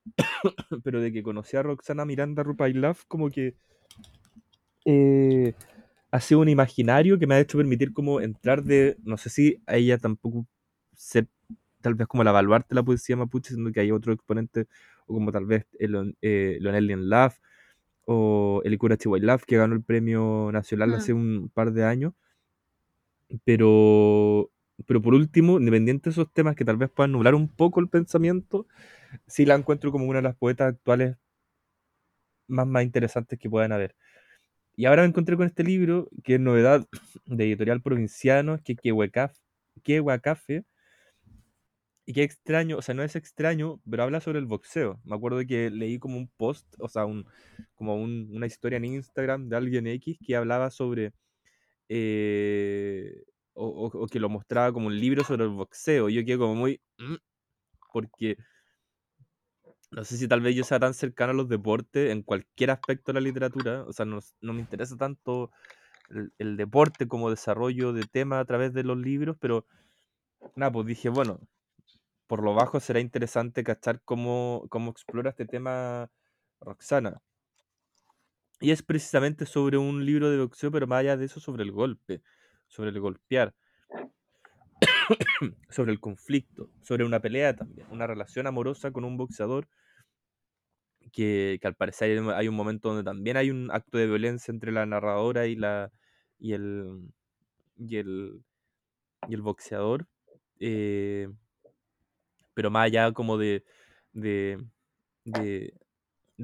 pero 0.85 1.01
de 1.01 1.13
que 1.13 1.23
conocí 1.23 1.57
a 1.57 1.63
Roxana 1.63 2.05
Miranda 2.05 2.43
Rupailaf, 2.43 3.05
como 3.07 3.31
que 3.31 3.55
eh, 4.85 5.55
ha 6.11 6.21
sido 6.21 6.41
un 6.41 6.49
imaginario 6.49 7.19
que 7.19 7.27
me 7.27 7.35
ha 7.35 7.41
hecho 7.41 7.59
permitir 7.59 7.93
como 7.93 8.21
entrar 8.21 8.63
de, 8.63 8.97
no 9.03 9.17
sé 9.17 9.31
si 9.31 9.63
a 9.67 9.77
ella 9.77 9.99
tampoco 9.99 10.47
ser 10.93 11.29
tal 11.81 11.95
vez 11.95 12.07
como 12.07 12.25
la 12.25 12.33
baluarte 12.33 12.69
de 12.71 12.77
la 12.77 12.83
poesía 12.83 13.17
mapuche, 13.17 13.51
siendo 13.51 13.73
que 13.73 13.81
hay 13.81 13.91
otro 13.93 14.13
exponente, 14.13 14.67
o 15.07 15.15
como 15.15 15.33
tal 15.33 15.45
vez 15.45 15.67
el, 15.79 16.17
eh, 16.23 16.59
Leonel 16.61 17.09
Love, 17.09 17.39
o 18.07 18.63
el 18.65 18.75
Ikura 18.75 18.97
Love, 19.05 19.45
que 19.45 19.57
ganó 19.57 19.75
el 19.75 19.83
premio 19.83 20.51
nacional 20.53 20.95
hace 20.95 21.15
mm. 21.15 21.17
un 21.17 21.49
par 21.51 21.73
de 21.73 21.85
años. 21.85 22.15
Pero, 23.45 24.51
pero 24.87 25.03
por 25.03 25.15
último, 25.15 25.59
independiente 25.59 26.11
de 26.11 26.13
esos 26.13 26.33
temas 26.33 26.57
que 26.57 26.65
tal 26.65 26.77
vez 26.77 26.91
puedan 26.91 27.13
nublar 27.13 27.35
un 27.35 27.49
poco 27.49 27.81
el 27.81 27.89
pensamiento, 27.89 28.67
sí 29.27 29.45
la 29.47 29.55
encuentro 29.55 29.93
como 29.93 30.07
una 30.07 30.19
de 30.19 30.25
las 30.25 30.37
poetas 30.37 30.75
actuales 30.75 31.17
más, 32.49 32.67
más 32.67 32.85
interesantes 32.85 33.39
que 33.39 33.51
puedan 33.51 33.73
haber. 33.73 33.95
Y 34.77 34.87
ahora 34.87 35.03
me 35.03 35.09
encontré 35.09 35.37
con 35.37 35.47
este 35.47 35.65
libro, 35.65 36.09
que 36.25 36.35
es 36.35 36.41
novedad 36.41 36.87
de 37.27 37.45
editorial 37.45 37.81
provinciano, 37.83 38.59
que 38.65 38.77
es 39.85 40.01
Huacafe, 40.03 40.65
y 42.07 42.13
qué 42.13 42.23
extraño, 42.23 42.77
o 42.79 42.83
sea, 42.83 42.95
no 42.95 43.03
es 43.03 43.17
extraño, 43.17 43.81
pero 43.89 44.03
habla 44.03 44.21
sobre 44.21 44.39
el 44.39 44.47
boxeo. 44.47 45.01
Me 45.05 45.17
acuerdo 45.17 45.41
que 45.47 45.71
leí 45.71 45.99
como 45.99 46.19
un 46.19 46.29
post, 46.29 46.67
o 46.79 46.89
sea, 46.89 47.07
un, 47.07 47.27
como 47.75 47.97
una 47.97 48.47
historia 48.47 48.77
en 48.77 48.85
Instagram 48.85 49.49
de 49.49 49.57
alguien 49.57 49.87
X 49.87 50.19
que 50.25 50.37
hablaba 50.37 50.71
sobre, 50.71 51.13
eh, 51.89 53.25
o, 53.55 54.07
que 54.09 54.21
lo 54.21 54.29
mostraba 54.29 54.73
como 54.73 54.89
un 54.89 54.99
libro 55.01 55.25
sobre 55.25 55.45
el 55.45 55.51
boxeo. 55.51 56.09
Yo 56.11 56.25
quedé 56.25 56.39
como 56.39 56.55
muy, 56.55 56.81
mm", 56.99 57.17
porque 57.93 58.37
no 59.95 60.05
sé 60.05 60.17
si 60.17 60.27
tal 60.27 60.41
vez 60.41 60.57
yo 60.57 60.65
sea 60.65 60.81
tan 60.81 60.93
cercano 60.93 61.31
a 61.31 61.35
los 61.35 61.49
deportes 61.49 62.11
en 62.11 62.23
cualquier 62.23 62.73
aspecto 62.73 63.13
de 63.13 63.21
la 63.21 63.25
literatura, 63.25 63.85
o 63.85 63.93
sea, 63.93 64.05
no, 64.05 64.21
me 64.41 64.61
interesa 64.61 64.97
tanto 64.97 65.53
el, 66.39 66.57
deporte 66.57 67.07
como 67.07 67.31
desarrollo 67.31 67.93
de 67.93 68.03
tema 68.03 68.41
a 68.41 68.45
través 68.45 68.73
de 68.73 68.83
los 68.83 68.99
libros, 68.99 69.37
pero 69.39 69.67
nada, 70.57 70.73
pues 70.73 70.87
dije, 70.87 71.09
bueno, 71.11 71.41
por 72.27 72.43
lo 72.43 72.55
bajo 72.55 72.81
será 72.81 72.99
interesante 72.99 73.63
cachar 73.63 74.03
cómo, 74.05 74.67
cómo 74.69 74.91
explora 74.91 75.31
este 75.31 75.47
tema 75.47 76.11
Roxana. 76.61 77.23
Y 78.61 78.73
es 78.73 78.83
precisamente 78.83 79.47
sobre 79.47 79.79
un 79.79 80.05
libro 80.05 80.31
de 80.31 80.39
boxeo, 80.39 80.73
pero 80.73 80.89
más 80.89 81.01
allá 81.01 81.17
de 81.17 81.27
eso, 81.27 81.39
sobre 81.39 81.63
el 81.63 81.71
golpe, 81.71 82.23
sobre 82.67 82.91
el 82.91 82.99
golpear, 82.99 83.55
sobre 85.71 85.93
el 85.93 86.01
conflicto, 86.01 86.71
sobre 86.83 87.05
una 87.05 87.21
pelea 87.21 87.55
también, 87.55 87.87
una 87.91 88.09
relación 88.09 88.49
amorosa 88.49 88.91
con 88.91 89.05
un 89.05 89.17
boxeador 89.17 89.69
que, 91.15 91.61
al 91.63 91.75
parecer 91.75 92.19
hay 92.35 92.49
un 92.49 92.55
momento 92.57 92.89
donde 92.89 93.05
también 93.05 93.37
hay 93.37 93.51
un 93.51 93.71
acto 93.71 93.99
de 93.99 94.07
violencia 94.07 94.53
entre 94.53 94.73
la 94.73 94.87
narradora 94.87 95.47
y 95.47 95.57
la 95.57 95.93
y 96.39 96.53
el 96.55 97.13
y 97.79 97.97
el, 97.97 98.43
y 99.29 99.35
el 99.35 99.43
boxeador 99.43 100.07
eh, 100.61 101.29
pero 102.55 102.71
más 102.71 102.87
allá 102.87 103.13
como 103.13 103.37
de, 103.39 103.65
de, 104.13 104.65
de, 105.25 105.73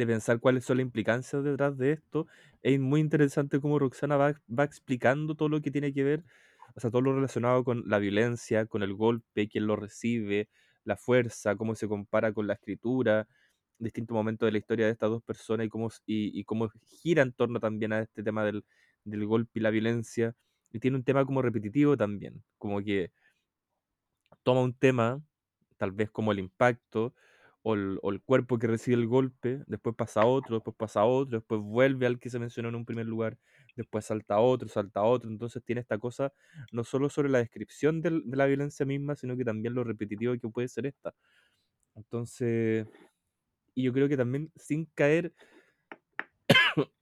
pensar 0.07 0.41
cuáles 0.41 0.65
son 0.65 0.79
las 0.79 0.85
implicancias 0.87 1.45
detrás 1.45 1.77
de 1.79 1.93
esto, 1.93 2.27
es 2.63 2.79
muy 2.81 3.01
interesante 3.01 3.61
cómo 3.61 3.79
Roxana 3.79 4.17
va, 4.17 4.35
va 4.49 4.65
explicando 4.65 5.35
todo 5.35 5.49
lo 5.49 5.61
que 5.61 5.71
tiene 5.71 5.93
que 5.93 6.05
ver, 6.05 6.25
o 6.75 6.81
sea, 6.81 6.91
todo 6.91 7.03
lo 7.03 7.15
relacionado 7.15 7.65
con 7.65 7.85
la 7.87 7.99
violencia, 7.99 8.67
con 8.67 8.83
el 8.83 8.95
golpe, 8.95 9.49
quién 9.49 9.67
lo 9.67 9.77
recibe, 9.77 10.49
la 10.85 10.97
fuerza, 10.97 11.57
cómo 11.57 11.75
se 11.75 11.89
compara 11.89 12.33
con 12.33 12.47
la 12.47 12.55
escritura, 12.55 13.29
distintos 13.81 14.15
momentos 14.15 14.47
de 14.47 14.53
la 14.53 14.59
historia 14.59 14.87
de 14.87 14.93
estas 14.93 15.11
dos 15.11 15.23
personas 15.23 15.67
y 15.67 15.71
cómo, 15.71 15.91
y, 16.07 16.45
cómo 16.45 16.71
gira 17.03 17.23
en 17.23 17.33
torno 17.33 17.61
también 17.61 17.93
a 17.93 18.01
este 18.01 18.23
tema 18.23 18.45
del, 18.45 18.65
del 19.05 19.27
golpe 19.27 19.59
y 19.59 19.63
la 19.63 19.71
violencia. 19.71 20.35
Y 20.73 20.79
tiene 20.81 20.97
un 20.97 21.05
tema 21.05 21.25
como 21.25 21.43
repetitivo 21.43 21.97
también, 21.97 22.45
como 22.59 22.81
que 22.83 23.11
toma 24.43 24.63
un 24.63 24.75
tema 24.75 25.23
tal 25.77 25.93
vez 25.93 26.11
como 26.11 26.33
el 26.33 26.39
impacto 26.39 27.15
o 27.63 27.75
el, 27.75 28.23
cuerpo 28.25 28.59
que 28.59 28.67
recibe 28.67 28.97
el 28.97 29.07
golpe, 29.07 29.63
después 29.67 29.95
pasa 29.95 30.23
a 30.23 30.27
otro, 30.27 30.57
después 30.57 30.77
pasa 30.77 31.01
a 31.01 31.05
otro, 31.05 31.39
después 31.39 31.61
vuelve 31.61 32.07
al 32.07 32.19
que 32.19 32.31
se 32.31 32.39
mencionó 32.39 32.71
en 32.71 32.75
un 32.75 32.87
primer 32.87 33.07
lugar, 33.07 33.39
después 33.77 34.07
salta 34.07 34.37
a 34.37 34.41
otro, 34.41 34.69
salta 34.69 35.01
a 35.01 35.05
otro, 35.05 35.31
entonces 35.31 35.63
tiene 35.65 35.81
esta 35.83 35.99
cosa 35.99 36.33
no 36.73 36.85
solo 36.85 37.11
sobre 37.11 37.29
la 37.29 37.39
descripción 37.39 38.01
de 38.01 38.23
la 38.25 38.47
violencia 38.47 38.87
misma, 38.87 39.15
sino 39.17 39.37
que 39.37 39.45
también 39.45 39.75
lo 39.75 39.85
repetitivo 39.85 40.35
que 40.35 40.49
puede 40.49 40.69
ser 40.69 40.87
esta. 40.87 41.15
Entonces, 41.95 42.87
y 43.75 43.85
yo 43.85 43.93
creo 43.93 44.09
que 44.09 44.17
también 44.17 44.51
sin 44.57 44.87
caer 44.95 45.33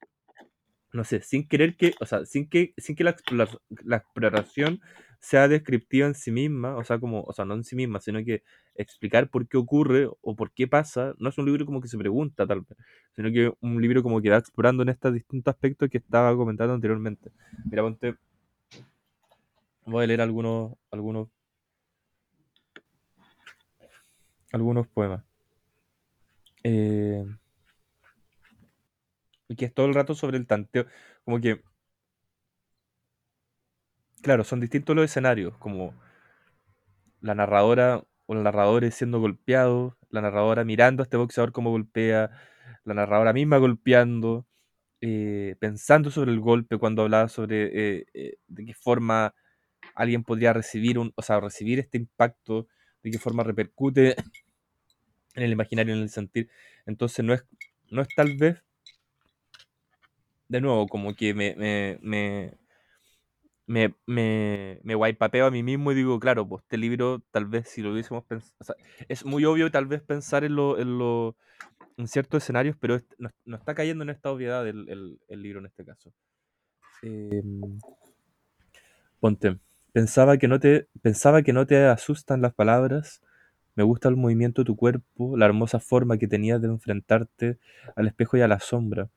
no 0.92 1.04
sé, 1.04 1.20
sin 1.22 1.46
querer 1.46 1.76
que, 1.76 1.94
o 2.00 2.06
sea, 2.06 2.24
sin 2.24 2.48
que, 2.48 2.74
sin 2.76 2.96
que 2.96 3.04
la, 3.04 3.16
la, 3.84 3.96
exploración 3.96 4.80
sea 5.20 5.48
descriptiva 5.48 6.06
en 6.06 6.14
sí 6.14 6.30
misma, 6.30 6.76
o 6.76 6.84
sea, 6.84 6.98
como, 6.98 7.22
o 7.22 7.32
sea, 7.32 7.44
no 7.44 7.54
en 7.54 7.64
sí 7.64 7.76
misma, 7.76 8.00
sino 8.00 8.24
que 8.24 8.42
explicar 8.74 9.28
por 9.30 9.48
qué 9.48 9.56
ocurre 9.58 10.08
o 10.20 10.36
por 10.36 10.52
qué 10.52 10.66
pasa, 10.66 11.14
no 11.18 11.28
es 11.28 11.38
un 11.38 11.46
libro 11.46 11.66
como 11.66 11.80
que 11.80 11.88
se 11.88 11.98
pregunta 11.98 12.46
tal 12.46 12.62
vez, 12.62 12.78
sino 13.14 13.30
que 13.30 13.52
un 13.60 13.82
libro 13.82 14.02
como 14.02 14.22
que 14.22 14.30
va 14.30 14.38
explorando 14.38 14.82
en 14.82 14.90
estos 14.90 15.12
distintos 15.12 15.52
aspectos 15.52 15.90
que 15.90 15.98
estaba 15.98 16.34
comentando 16.36 16.74
anteriormente. 16.74 17.30
Mira, 17.70 17.82
ponte, 17.82 18.14
voy 19.84 20.04
a 20.04 20.06
leer 20.06 20.20
algunos, 20.20 20.74
algunos, 20.90 21.28
algunos 24.52 24.86
poemas. 24.88 25.27
Eh, 26.70 27.24
y 29.48 29.56
que 29.56 29.64
es 29.66 29.74
todo 29.74 29.86
el 29.86 29.94
rato 29.94 30.14
sobre 30.14 30.36
el 30.36 30.46
tanteo. 30.46 30.86
Como 31.24 31.40
que. 31.40 31.62
Claro, 34.22 34.44
son 34.44 34.60
distintos 34.60 34.94
los 34.94 35.04
escenarios. 35.04 35.56
Como 35.58 35.94
la 37.20 37.34
narradora 37.34 38.04
o 38.26 38.34
el 38.34 38.42
narrador 38.42 38.90
siendo 38.90 39.20
golpeado, 39.20 39.96
la 40.10 40.20
narradora 40.20 40.64
mirando 40.64 41.02
a 41.02 41.04
este 41.04 41.16
boxeador 41.16 41.52
como 41.52 41.70
golpea, 41.70 42.30
la 42.84 42.94
narradora 42.94 43.32
misma 43.32 43.58
golpeando, 43.58 44.46
eh, 45.00 45.56
pensando 45.60 46.10
sobre 46.10 46.32
el 46.32 46.40
golpe 46.40 46.78
cuando 46.78 47.02
hablaba 47.02 47.28
sobre 47.28 48.00
eh, 48.12 48.38
de 48.48 48.64
qué 48.66 48.74
forma 48.74 49.34
alguien 49.94 50.24
podría 50.24 50.52
recibir 50.52 50.98
un, 50.98 51.12
o 51.16 51.22
sea, 51.22 51.40
recibir 51.40 51.78
este 51.80 51.98
impacto, 51.98 52.68
de 53.02 53.10
qué 53.12 53.18
forma 53.18 53.44
repercute 53.44 54.16
en 55.38 55.44
el 55.44 55.52
imaginario, 55.52 55.94
en 55.94 56.02
el 56.02 56.10
sentir. 56.10 56.50
Entonces 56.86 57.24
no 57.24 57.32
es, 57.32 57.44
no 57.90 58.02
es 58.02 58.08
tal 58.14 58.36
vez 58.36 58.62
de 60.48 60.60
nuevo, 60.60 60.86
como 60.88 61.14
que 61.14 61.34
me, 61.34 61.54
me, 61.56 61.98
me, 62.02 62.54
me, 63.66 63.94
me, 64.06 64.80
me 64.82 64.94
guaypapeo 64.94 65.46
a 65.46 65.50
mí 65.50 65.62
mismo 65.62 65.92
y 65.92 65.94
digo, 65.94 66.18
claro, 66.18 66.48
pues 66.48 66.62
este 66.62 66.78
libro 66.78 67.22
tal 67.30 67.44
vez 67.46 67.68
si 67.68 67.82
lo 67.82 67.92
hubiésemos 67.92 68.24
pensado, 68.24 68.78
es 69.08 69.24
muy 69.24 69.44
obvio 69.44 69.70
tal 69.70 69.86
vez 69.86 70.02
pensar 70.02 70.44
en, 70.44 70.56
lo, 70.56 70.78
en, 70.78 70.98
lo, 70.98 71.36
en 71.98 72.08
ciertos 72.08 72.42
escenarios, 72.42 72.76
pero 72.80 72.98
no, 73.18 73.56
está 73.56 73.74
cayendo 73.74 74.04
en 74.04 74.10
esta 74.10 74.30
obviedad 74.30 74.66
el, 74.66 75.18
el, 75.28 75.42
libro 75.42 75.60
en 75.60 75.66
este 75.66 75.84
caso. 75.84 76.12
Em, 77.02 77.78
ponte, 79.20 79.58
pensaba 79.92 80.38
que, 80.38 80.48
no 80.48 80.58
te, 80.58 80.88
pensaba 81.02 81.42
que 81.42 81.52
no 81.52 81.66
te 81.66 81.84
asustan 81.84 82.40
las 82.40 82.54
palabras, 82.54 83.20
me 83.78 83.84
gusta 83.84 84.08
el 84.08 84.16
movimiento 84.16 84.62
de 84.62 84.66
tu 84.66 84.74
cuerpo, 84.74 85.36
la 85.36 85.46
hermosa 85.46 85.78
forma 85.78 86.18
que 86.18 86.26
tenías 86.26 86.60
de 86.60 86.66
enfrentarte 86.66 87.60
al 87.94 88.08
espejo 88.08 88.36
y 88.36 88.40
a 88.40 88.48
la 88.48 88.58
sombra. 88.58 89.08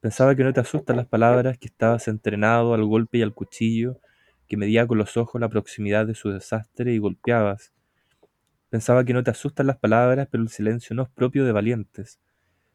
Pensaba 0.00 0.34
que 0.34 0.44
no 0.44 0.54
te 0.54 0.60
asustan 0.60 0.96
las 0.96 1.04
palabras, 1.04 1.58
que 1.58 1.66
estabas 1.66 2.08
entrenado 2.08 2.72
al 2.72 2.86
golpe 2.86 3.18
y 3.18 3.22
al 3.22 3.34
cuchillo, 3.34 3.98
que 4.48 4.56
medía 4.56 4.86
con 4.86 4.96
los 4.96 5.18
ojos 5.18 5.38
la 5.42 5.50
proximidad 5.50 6.06
de 6.06 6.14
su 6.14 6.30
desastre 6.30 6.94
y 6.94 6.98
golpeabas. 6.98 7.74
Pensaba 8.70 9.04
que 9.04 9.12
no 9.12 9.22
te 9.22 9.32
asustan 9.32 9.66
las 9.66 9.76
palabras, 9.76 10.26
pero 10.30 10.42
el 10.42 10.48
silencio 10.48 10.96
no 10.96 11.02
es 11.02 11.10
propio 11.10 11.44
de 11.44 11.52
valientes. 11.52 12.18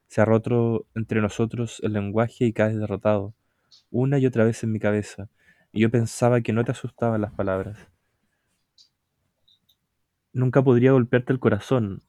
Se 0.08 0.22
ha 0.22 0.26
roto 0.26 0.86
entre 0.94 1.20
nosotros 1.20 1.80
el 1.82 1.94
lenguaje 1.94 2.46
y 2.46 2.54
caes 2.54 2.78
derrotado, 2.78 3.34
una 3.90 4.20
y 4.20 4.28
otra 4.28 4.44
vez 4.44 4.64
en 4.64 4.72
mi 4.72 4.78
cabeza, 4.78 5.30
y 5.72 5.82
yo 5.82 5.90
pensaba 5.90 6.42
que 6.42 6.54
no 6.54 6.64
te 6.64 6.74
asustaban 6.74 7.22
las 7.22 7.32
palabras. 7.32 7.80
Nunca 10.34 10.64
podría 10.64 10.94
golpearte 10.94 11.34
el 11.34 11.40
corazón, 11.40 12.04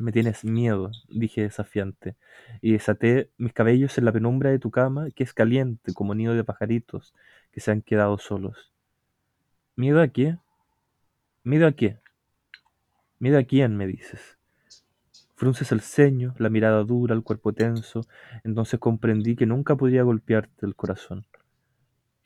me 0.00 0.12
tienes 0.12 0.44
miedo, 0.44 0.90
dije 1.08 1.42
desafiante, 1.42 2.16
y 2.62 2.72
desaté 2.72 3.30
mis 3.36 3.52
cabellos 3.52 3.98
en 3.98 4.06
la 4.06 4.12
penumbra 4.12 4.50
de 4.50 4.58
tu 4.58 4.70
cama, 4.70 5.10
que 5.14 5.24
es 5.24 5.34
caliente 5.34 5.92
como 5.92 6.14
nido 6.14 6.34
de 6.34 6.42
pajaritos 6.42 7.14
que 7.52 7.60
se 7.60 7.70
han 7.70 7.82
quedado 7.82 8.16
solos. 8.16 8.72
¿Miedo 9.76 10.00
a 10.00 10.08
qué? 10.08 10.38
¿Miedo 11.44 11.66
a 11.66 11.72
qué? 11.72 11.98
¿Miedo 13.18 13.38
a 13.38 13.44
quién? 13.44 13.76
me 13.76 13.86
dices. 13.86 14.38
Frunces 15.34 15.72
el 15.72 15.80
ceño, 15.80 16.34
la 16.38 16.48
mirada 16.48 16.82
dura, 16.84 17.14
el 17.14 17.22
cuerpo 17.22 17.52
tenso, 17.52 18.06
entonces 18.44 18.80
comprendí 18.80 19.36
que 19.36 19.46
nunca 19.46 19.76
podía 19.76 20.02
golpearte 20.02 20.64
el 20.64 20.74
corazón. 20.74 21.26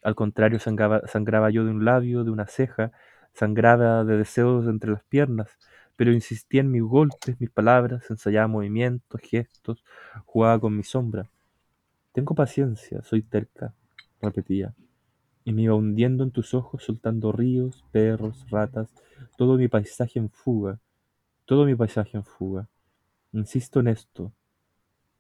Al 0.03 0.15
contrario, 0.15 0.59
sangraba, 0.59 1.07
sangraba 1.07 1.51
yo 1.51 1.65
de 1.65 1.71
un 1.71 1.85
labio, 1.85 2.25
de 2.25 2.31
una 2.31 2.47
ceja, 2.47 2.93
sangraba 3.35 4.05
de 4.05 4.17
deseos 4.19 4.67
entre 4.67 4.93
las 4.93 5.05
piernas, 5.05 5.51
pero 5.97 6.13
insistía 6.13 6.63
en 6.63 6.71
mis 6.71 6.83
golpes, 6.83 7.41
mis 7.41 7.51
palabras, 7.51 8.11
ensayaba 8.11 8.49
movimientos, 8.49 9.21
gestos, 9.21 9.85
jugaba 10.25 10.61
con 10.61 10.77
mi 10.77 10.83
sombra. 10.83 11.31
Tengo 12.13 12.35
paciencia, 12.35 13.03
soy 13.03 13.23
terca, 13.23 13.75
repetía, 14.21 14.75
y 15.45 15.53
me 15.53 15.63
iba 15.63 15.75
hundiendo 15.75 16.25
en 16.25 16.31
tus 16.31 16.55
ojos, 16.55 16.85
soltando 16.85 17.33
ríos, 17.33 17.85
perros, 17.93 18.47
ratas, 18.51 18.91
todo 19.37 19.57
mi 19.57 19.69
paisaje 19.69 20.19
en 20.19 20.31
fuga, 20.31 20.81
todo 21.45 21.67
mi 21.67 21.75
paisaje 21.75 22.17
en 22.17 22.25
fuga. 22.25 22.69
Insisto 23.33 23.81
en 23.81 23.89
esto, 23.89 24.33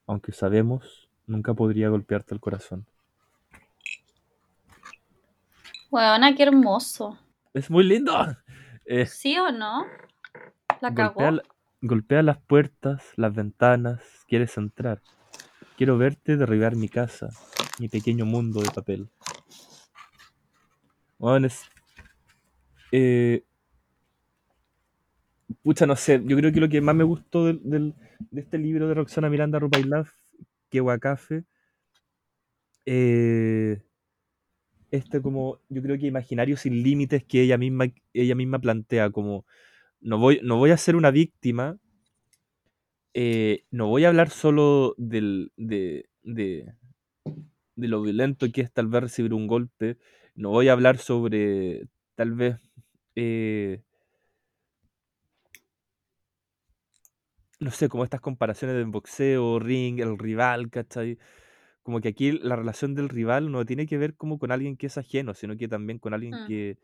aunque 0.06 0.33
sabemos, 0.33 1.09
nunca 1.26 1.54
podría 1.54 1.88
golpearte 1.88 2.35
el 2.35 2.40
corazón. 2.40 2.87
Bueno, 5.90 6.26
qué 6.37 6.42
hermoso. 6.42 7.18
Es 7.54 7.70
muy 7.70 7.84
lindo. 7.84 8.12
Eh, 8.87 9.06
¿Sí 9.06 9.38
o 9.38 9.50
no? 9.50 9.87
La 10.82 10.90
golpea, 10.90 11.08
cagó. 11.08 11.30
la- 11.30 11.42
golpea 11.80 12.23
las 12.23 12.37
puertas, 12.37 13.02
las 13.16 13.34
ventanas, 13.34 14.02
quieres 14.28 14.58
entrar. 14.58 15.00
Quiero 15.78 15.96
verte 15.96 16.37
derribar 16.37 16.76
mi 16.76 16.90
casa, 16.90 17.30
mi 17.78 17.88
pequeño 17.88 18.26
mundo 18.26 18.61
de 18.61 18.70
papel. 18.70 19.08
Bueno, 21.16 21.46
es- 21.46 21.62
eh, 22.92 23.42
pucha, 25.62 25.87
no 25.87 25.96
sé, 25.96 26.20
yo 26.26 26.37
creo 26.37 26.52
que 26.52 26.61
lo 26.61 26.68
que 26.68 26.82
más 26.82 26.94
me 26.94 27.04
gustó 27.04 27.46
del, 27.46 27.62
del- 27.64 27.94
de 28.18 28.40
este 28.42 28.58
libro 28.58 28.87
de 28.87 28.92
Roxana 28.92 29.30
Miranda 29.30 29.58
Rupailaf, 29.58 30.12
que 30.68 30.82
Café, 31.00 31.44
eh, 32.84 33.82
este 34.97 35.21
como, 35.23 35.61
yo 35.69 35.83
creo 35.83 35.99
que 35.99 36.07
imaginario 36.07 36.57
sin 36.57 36.83
límites 36.83 37.25
que 37.25 37.43
ella 37.43 37.59
misma, 37.59 37.87
ella 38.13 38.35
misma 38.35 38.59
plantea, 38.61 39.11
como 39.11 39.47
no 40.01 40.19
voy, 40.19 40.41
no 40.45 40.59
voy 40.59 40.73
a 40.73 40.79
ser 40.79 40.97
una 40.97 41.11
víctima, 41.11 41.79
eh, 43.15 43.65
no 43.71 43.89
voy 43.89 44.05
a 44.05 44.09
hablar 44.09 44.31
solo 44.31 44.95
del, 44.99 45.53
de, 45.57 46.07
de, 46.23 46.75
de 47.77 47.89
lo 47.89 48.03
violento 48.03 48.47
que 48.53 48.61
es 48.63 48.73
tal 48.73 48.89
vez 48.89 49.03
recibir 49.03 49.35
un 49.35 49.47
golpe, 49.47 49.99
no 50.35 50.51
voy 50.51 50.69
a 50.69 50.73
hablar 50.73 50.99
sobre 50.99 51.89
tal 52.15 52.33
vez 52.33 52.57
eh, 53.17 53.83
no 57.61 57.71
sé, 57.71 57.89
como 57.89 58.05
estas 58.05 58.21
comparaciones 58.21 58.77
del 58.77 58.87
boxeo, 58.87 59.59
ring, 59.59 60.01
el 60.01 60.19
rival, 60.19 60.71
¿cachai? 60.71 61.19
Como 61.85 62.00
que 62.03 62.09
aquí 62.11 62.33
la 62.33 62.57
relación 62.57 62.97
del 62.97 63.11
rival 63.11 63.53
no 63.53 63.67
tiene 63.67 63.87
que 63.87 63.99
ver 63.99 64.17
como 64.17 64.38
con 64.41 64.53
alguien 64.53 64.76
que 64.79 64.88
es 64.88 64.99
ajeno, 64.99 65.35
sino 65.35 65.57
que 65.59 65.69
también 65.69 65.99
con 66.00 66.14
alguien 66.14 66.38
Mm. 66.38 66.47
que, 66.47 66.79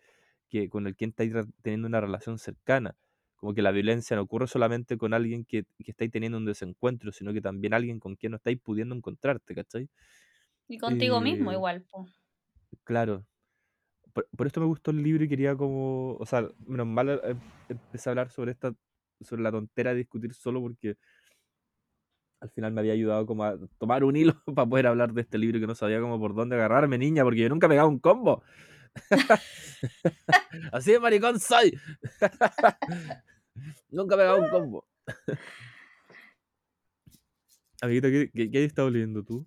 que 0.48 0.68
con 0.70 0.86
el 0.86 0.96
quien 0.96 1.10
estáis 1.10 1.32
teniendo 1.62 1.88
una 1.88 2.00
relación 2.02 2.38
cercana. 2.38 2.96
Como 3.36 3.54
que 3.54 3.62
la 3.62 3.72
violencia 3.72 4.16
no 4.16 4.22
ocurre 4.24 4.46
solamente 4.48 4.98
con 4.98 5.14
alguien 5.14 5.44
que, 5.46 5.64
que 5.84 5.92
estáis 5.92 6.10
teniendo 6.12 6.38
un 6.38 6.44
desencuentro, 6.46 7.12
sino 7.12 7.32
que 7.32 7.40
también 7.42 7.74
alguien 7.74 8.00
con 8.00 8.16
quien 8.16 8.32
no 8.32 8.36
estáis 8.36 8.60
pudiendo 8.60 8.94
encontrarte, 8.94 9.54
¿cachai? 9.54 9.88
Y 10.68 10.78
contigo 10.78 11.20
mismo 11.20 11.52
Eh, 11.52 11.52
igual, 11.52 11.82
po. 11.82 12.06
Claro. 12.84 13.26
Por, 14.14 14.28
por 14.36 14.46
esto 14.48 14.60
me 14.60 14.66
gustó 14.66 14.92
el 14.92 15.02
libro 15.02 15.24
y 15.24 15.28
quería 15.28 15.56
como, 15.56 16.14
o 16.16 16.26
sea, 16.26 16.48
menos 16.66 16.86
mal 16.88 17.10
eh, 17.24 17.36
empecé 17.68 18.10
a 18.10 18.12
hablar 18.12 18.30
sobre 18.30 18.52
esta, 18.52 18.74
sobre 19.20 19.42
la 19.42 19.52
tontera 19.52 19.92
de 19.92 19.98
discutir 19.98 20.34
solo 20.34 20.60
porque 20.60 20.96
al 22.40 22.50
final 22.50 22.72
me 22.72 22.80
había 22.80 22.94
ayudado 22.94 23.26
como 23.26 23.44
a 23.44 23.58
tomar 23.78 24.04
un 24.04 24.16
hilo 24.16 24.34
para 24.54 24.68
poder 24.68 24.86
hablar 24.86 25.12
de 25.12 25.22
este 25.22 25.38
libro 25.38 25.60
que 25.60 25.66
no 25.66 25.74
sabía 25.74 26.00
como 26.00 26.18
por 26.18 26.34
dónde 26.34 26.56
agarrarme, 26.56 26.98
niña, 26.98 27.22
porque 27.22 27.40
yo 27.40 27.48
nunca 27.48 27.66
he 27.66 27.70
pegado 27.70 27.88
un 27.88 27.98
combo. 27.98 28.42
Así 30.72 30.92
de 30.92 31.00
maricón 31.00 31.38
soy. 31.38 31.78
nunca 33.90 34.14
he 34.14 34.18
pegado 34.18 34.40
un 34.40 34.48
combo. 34.50 34.86
Amiguita, 37.82 38.08
¿qué, 38.10 38.30
qué, 38.32 38.50
qué 38.50 38.58
has 38.58 38.64
estado 38.64 38.90
leyendo 38.90 39.24
tú? 39.24 39.46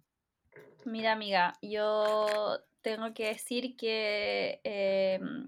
Mira, 0.85 1.13
amiga, 1.13 1.53
yo 1.61 2.59
tengo 2.81 3.13
que 3.13 3.27
decir 3.27 3.75
que 3.77 4.59
em, 4.63 5.47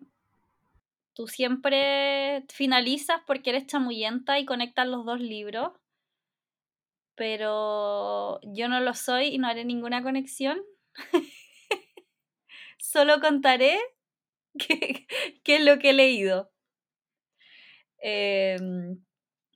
tú 1.14 1.28
siempre 1.28 2.46
finalizas 2.50 3.22
porque 3.28 3.52
eres 3.52 3.68
chamuyenta 3.68 4.40
y 4.40 4.46
conectas 4.46 4.88
los 4.88 5.06
dos 5.06 5.20
libros, 5.20 5.72
pero 7.16 8.40
yo 8.44 8.68
no 8.68 8.80
lo 8.80 8.94
soy 8.94 9.28
y 9.28 9.38
no 9.38 9.48
haré 9.48 9.66
ninguna 9.66 10.04
conexión. 10.04 10.62
Solo 12.80 13.20
contaré 13.20 13.80
qué, 14.58 15.08
es 15.46 15.62
lo 15.62 15.80
que 15.80 15.92
he 15.92 15.94
leído. 15.94 16.52
Em, 18.00 19.04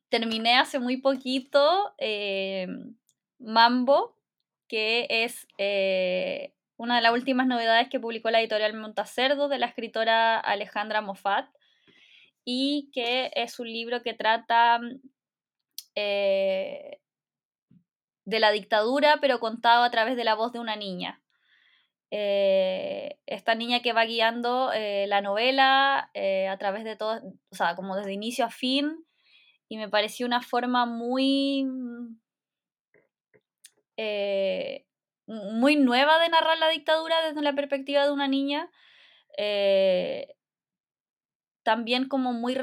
terminé 0.10 0.58
hace 0.58 0.80
muy 0.80 0.98
poquito 0.98 1.94
em, 1.98 2.96
Mambo, 3.40 4.18
que 4.68 5.08
es 5.10 5.48
eh, 5.58 6.54
una 6.78 6.96
de 6.96 7.02
las 7.02 7.14
últimas 7.14 7.48
novedades 7.48 7.90
que 7.90 8.00
publicó 8.00 8.30
la 8.32 8.40
editorial 8.40 8.74
Montacerdo 8.74 9.50
de 9.50 9.60
la 9.60 9.68
escritora 9.68 10.40
Alejandra 10.40 11.02
Moffat 11.02 11.50
y 12.46 12.90
que 12.94 13.32
es 13.36 13.60
un 13.60 13.68
libro 13.68 14.02
que 14.02 14.14
trata 14.14 14.80
eh, 15.96 17.00
de 18.30 18.40
la 18.40 18.52
dictadura 18.52 19.18
pero 19.20 19.40
contado 19.40 19.84
a 19.84 19.92
través 19.92 20.16
de 20.16 20.24
la 20.24 20.36
voz 20.36 20.54
de 20.54 20.60
una 20.60 20.76
niña. 20.76 21.22
Eh, 22.12 23.20
esta 23.28 23.54
niña 23.54 23.82
que 23.82 23.94
va 23.94 24.06
guiando 24.06 24.72
eh, 24.74 25.06
la 25.08 25.22
novela 25.22 26.10
eh, 26.16 26.48
a 26.48 26.58
través 26.58 26.84
de 26.84 26.96
todo, 26.96 27.22
o 27.52 27.56
sea, 27.56 27.76
como 27.76 27.96
desde 27.96 28.14
inicio 28.14 28.46
a 28.46 28.50
fin, 28.50 29.06
y 29.68 29.78
me 29.78 29.90
pareció 29.90 30.26
una 30.26 30.42
forma 30.42 30.86
muy 30.86 31.68
muy 35.28 35.76
nueva 35.76 36.20
de 36.20 36.30
narrar 36.30 36.58
la 36.58 36.70
dictadura 36.70 37.22
desde 37.22 37.42
la 37.42 37.54
perspectiva 37.54 38.06
de 38.06 38.12
una 38.12 38.28
niña. 38.28 38.72
También 41.64 42.08
como 42.08 42.34
muy, 42.34 42.58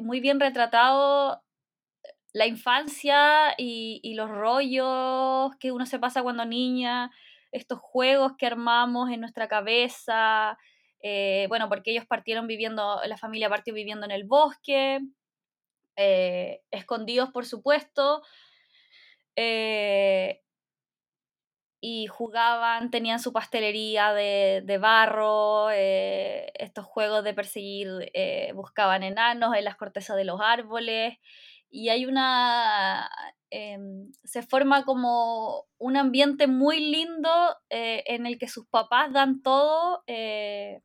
muy 0.00 0.20
bien 0.20 0.40
retratado 0.40 1.42
la 2.32 2.46
infancia 2.46 3.54
y, 3.58 4.00
y, 4.02 4.14
los 4.14 4.30
rollos 4.30 5.56
que 5.58 5.72
uno 5.72 5.86
se 5.86 5.98
pasa 5.98 6.22
cuando 6.22 6.44
niña, 6.44 7.10
estos 7.52 7.78
juegos 7.80 8.32
que 8.38 8.46
armamos 8.46 9.10
en 9.10 9.20
nuestra 9.20 9.48
cabeza, 9.48 10.56
eh, 11.02 11.46
bueno, 11.48 11.68
porque 11.68 11.92
ellos 11.92 12.06
partieron 12.06 12.46
viviendo, 12.46 13.00
la 13.06 13.16
familia 13.16 13.48
partió 13.48 13.72
viviendo 13.74 14.04
en 14.04 14.12
el 14.12 14.24
bosque, 14.24 15.00
eh, 15.96 16.62
escondidos 16.70 17.30
por 17.30 17.46
supuesto, 17.46 18.22
eh, 19.36 20.42
y 21.82 22.06
jugaban, 22.08 22.90
tenían 22.90 23.20
su 23.20 23.32
pastelería 23.32 24.12
de, 24.12 24.62
de 24.64 24.78
barro, 24.78 25.70
estos 25.70 26.84
juegos 26.84 27.24
de 27.24 27.32
perseguir, 27.32 27.88
buscaban 28.54 29.02
enanos 29.02 29.56
en 29.56 29.64
las 29.64 29.76
cortezas 29.76 30.16
de 30.16 30.24
los 30.24 30.40
árboles, 30.42 31.16
y 31.70 31.88
hay 31.88 32.04
una, 32.06 33.10
eh, 33.50 33.78
se 34.24 34.42
forma 34.42 34.84
como 34.84 35.66
un 35.78 35.96
ambiente 35.96 36.46
muy 36.46 36.80
lindo 36.80 37.30
eh, 37.70 38.02
en 38.06 38.26
el 38.26 38.38
que 38.38 38.48
sus 38.48 38.66
papás 38.66 39.12
dan 39.12 39.42
todo 39.42 40.02
eh, 40.06 40.82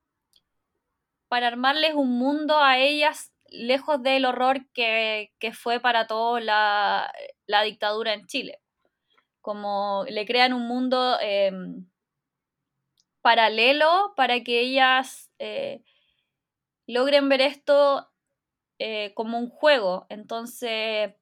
para 1.28 1.48
armarles 1.48 1.95
un 1.95 2.17
mundo 2.17 2.60
a 2.60 2.78
ellas 2.78 3.34
lejos 3.50 4.02
del 4.02 4.26
horror 4.26 4.67
que, 4.74 5.34
que 5.39 5.54
fue 5.54 5.80
para 5.80 6.08
todos 6.08 6.43
la, 6.43 7.12
la 7.48 7.63
dictadura 7.63 8.13
en 8.13 8.26
Chile. 8.28 8.60
Como 9.41 10.06
le 10.08 10.26
crean 10.26 10.54
un 10.54 10.67
mundo 10.67 11.17
eh, 11.21 11.52
paralelo 13.21 14.13
para 14.15 14.43
que 14.43 14.60
ellas 14.60 15.32
eh, 15.39 15.84
logren 16.86 17.28
ver 17.28 17.41
esto 17.41 18.08
eh, 18.79 19.13
como 19.13 19.39
un 19.39 19.49
juego. 19.49 20.05
Entonces 20.09 21.13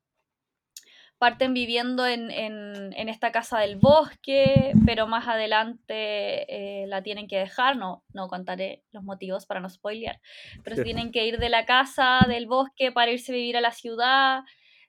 parten 1.17 1.53
viviendo 1.53 2.05
en, 2.05 2.31
en, 2.31 2.91
en, 2.93 3.07
esta 3.07 3.31
casa 3.31 3.59
del 3.59 3.77
bosque, 3.77 4.73
pero 4.85 5.07
más 5.07 5.27
adelante 5.29 6.83
eh, 6.83 6.85
la 6.87 7.01
tienen 7.01 7.29
que 7.29 7.37
dejar, 7.37 7.77
no, 7.77 8.03
no 8.13 8.27
contaré 8.27 8.83
los 8.91 9.03
motivos 9.03 9.45
para 9.45 9.61
no 9.61 9.69
spoilear, 9.69 10.19
pero 10.65 10.83
tienen 10.83 11.13
que 11.13 11.25
ir 11.25 11.37
de 11.39 11.47
la 11.47 11.65
casa 11.65 12.25
del 12.27 12.45
bosque 12.45 12.91
para 12.91 13.11
irse 13.11 13.31
a 13.31 13.35
vivir 13.35 13.55
a 13.55 13.61
la 13.61 13.71
ciudad, 13.71 14.43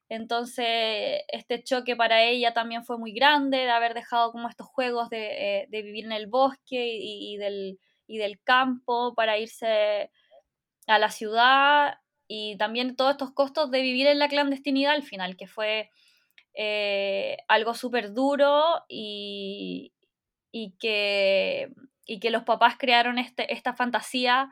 entonces, 0.08 1.22
este 1.28 1.62
choque 1.62 1.96
para 1.96 2.22
ella 2.22 2.52
también 2.52 2.84
fue 2.84 2.98
muy 2.98 3.12
grande, 3.12 3.58
de 3.58 3.70
haber 3.70 3.94
dejado 3.94 4.32
como 4.32 4.48
estos 4.48 4.66
juegos 4.66 5.08
de, 5.10 5.62
eh, 5.62 5.66
de 5.70 5.82
vivir 5.82 6.04
en 6.04 6.12
el 6.12 6.26
bosque 6.26 6.86
y, 6.94 7.34
y, 7.34 7.36
del, 7.38 7.78
y, 8.06 8.18
del, 8.18 8.40
campo 8.42 9.14
para 9.14 9.38
irse 9.38 10.10
a 10.86 10.98
la 10.98 11.10
ciudad 11.10 11.98
y 12.26 12.56
también 12.56 12.96
todos 12.96 13.12
estos 13.12 13.32
costos 13.32 13.70
de 13.70 13.82
vivir 13.82 14.06
en 14.06 14.18
la 14.18 14.28
clandestinidad 14.28 14.92
al 14.92 15.02
final, 15.02 15.36
que 15.36 15.46
fue 15.46 15.90
eh, 16.54 17.36
algo 17.48 17.74
súper 17.74 18.12
duro 18.12 18.84
y, 18.88 19.92
y, 20.52 20.74
que 20.78 21.72
y 22.06 22.20
que 22.20 22.30
los 22.30 22.44
papás 22.44 22.76
crearon 22.78 23.18
este, 23.18 23.52
esta 23.52 23.74
fantasía 23.74 24.50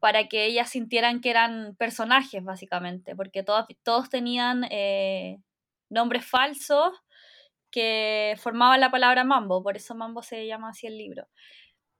para 0.00 0.28
que 0.28 0.46
ellas 0.46 0.70
sintieran 0.70 1.20
que 1.20 1.30
eran 1.30 1.76
personajes, 1.76 2.42
básicamente, 2.42 3.14
porque 3.14 3.42
todos, 3.42 3.66
todos 3.82 4.08
tenían 4.08 4.64
eh, 4.70 5.38
nombres 5.90 6.24
falsos 6.26 6.92
que 7.70 8.34
formaban 8.38 8.80
la 8.80 8.90
palabra 8.90 9.24
mambo, 9.24 9.62
por 9.62 9.76
eso 9.76 9.94
mambo 9.94 10.22
se 10.22 10.46
llama 10.46 10.70
así 10.70 10.86
el 10.86 10.96
libro. 10.96 11.28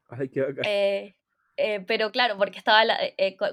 Ay, 0.08 0.28
qué. 0.30 0.44
Eh, 0.64 1.14
eh, 1.60 1.84
pero 1.86 2.10
claro, 2.10 2.36
porque 2.38 2.58
estaba 2.58 2.82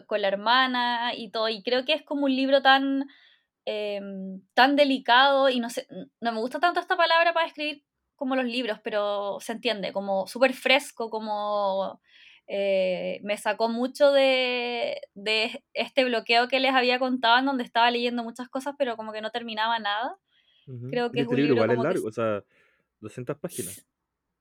con, 0.08 0.22
la 0.22 0.28
hermana 0.28 1.13
y 1.15 1.30
todo, 1.30 1.50
y 1.50 1.62
creo 1.63 1.86
que 1.86 1.93
es 1.93 2.04
como 2.04 2.26
un 2.26 2.36
libro 2.36 2.62
tan, 2.62 3.08
em, 3.65 4.41
tan 4.54 4.76
delicado, 4.76 5.50
y 5.50 5.60
no 5.60 5.70
sé, 5.70 5.88
no 6.22 6.32
me 6.32 6.39
gusta 6.39 6.60
tanto 6.60 6.80
esta 6.80 6.96
palabra 6.98 7.34
para 7.34 7.48
escribir 7.48 7.84
como 8.15 8.36
los 8.36 8.46
libros, 8.46 8.80
pero 8.84 9.39
se 9.41 9.52
entiende, 9.52 9.93
como 9.93 10.28
súper 10.28 10.54
fresco, 10.54 11.10
como 11.10 12.02
eh, 12.48 13.20
me 13.24 13.38
sacó 13.38 13.67
mucho 13.67 14.12
de, 14.12 15.02
de, 15.13 15.63
este 15.74 16.06
bloqueo 16.06 16.48
que 16.48 16.60
les 16.60 16.74
había 16.74 16.98
contado, 16.98 17.39
en 17.39 17.46
donde 17.46 17.63
estaba 17.63 17.91
leyendo 17.91 18.24
muchas 18.24 18.48
cosas, 18.48 18.76
pero 18.78 18.96
como 18.96 19.12
que 19.12 19.22
no 19.22 19.32
terminaba 19.32 19.80
nada. 19.80 20.17
Creo 20.89 21.12
que 21.12 21.22
es 21.22 21.24
este 21.24 21.36
un 21.36 21.41
libro 21.41 21.56
igual 21.56 21.72
es 21.72 21.80
largo, 21.80 22.08
o 22.08 22.12
sea, 22.12 22.43
200 23.00 23.38
páginas. 23.38 23.86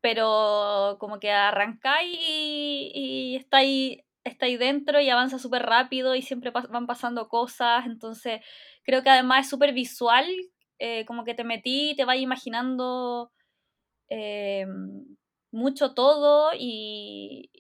Pero 0.07 0.99
como 1.01 1.19
que 1.19 1.33
arrancáis 1.33 2.17
y, 2.17 2.93
y 2.95 3.37
está 3.37 3.57
ahí 3.57 4.05
está 4.23 4.47
ahí 4.47 4.57
dentro 4.57 5.01
y 5.01 5.11
avanza 5.11 5.41
súper 5.41 5.63
rápido 5.63 6.15
y 6.15 6.23
siempre 6.23 6.53
van 6.53 6.87
pasando 6.87 7.29
cosas, 7.29 7.87
entonces 7.87 8.41
creo 8.85 9.03
que 9.03 9.11
además 9.11 9.47
es 9.47 9.51
súper 9.51 9.73
visual, 9.73 10.27
eh, 10.79 11.05
como 11.07 11.25
que 11.25 11.35
te 11.35 11.43
metí, 11.43 11.95
te 11.97 12.05
vas 12.05 12.19
imaginando 12.19 13.33
eh, 14.09 14.65
mucho 15.51 15.93
todo 15.95 16.53
y, 16.57 17.51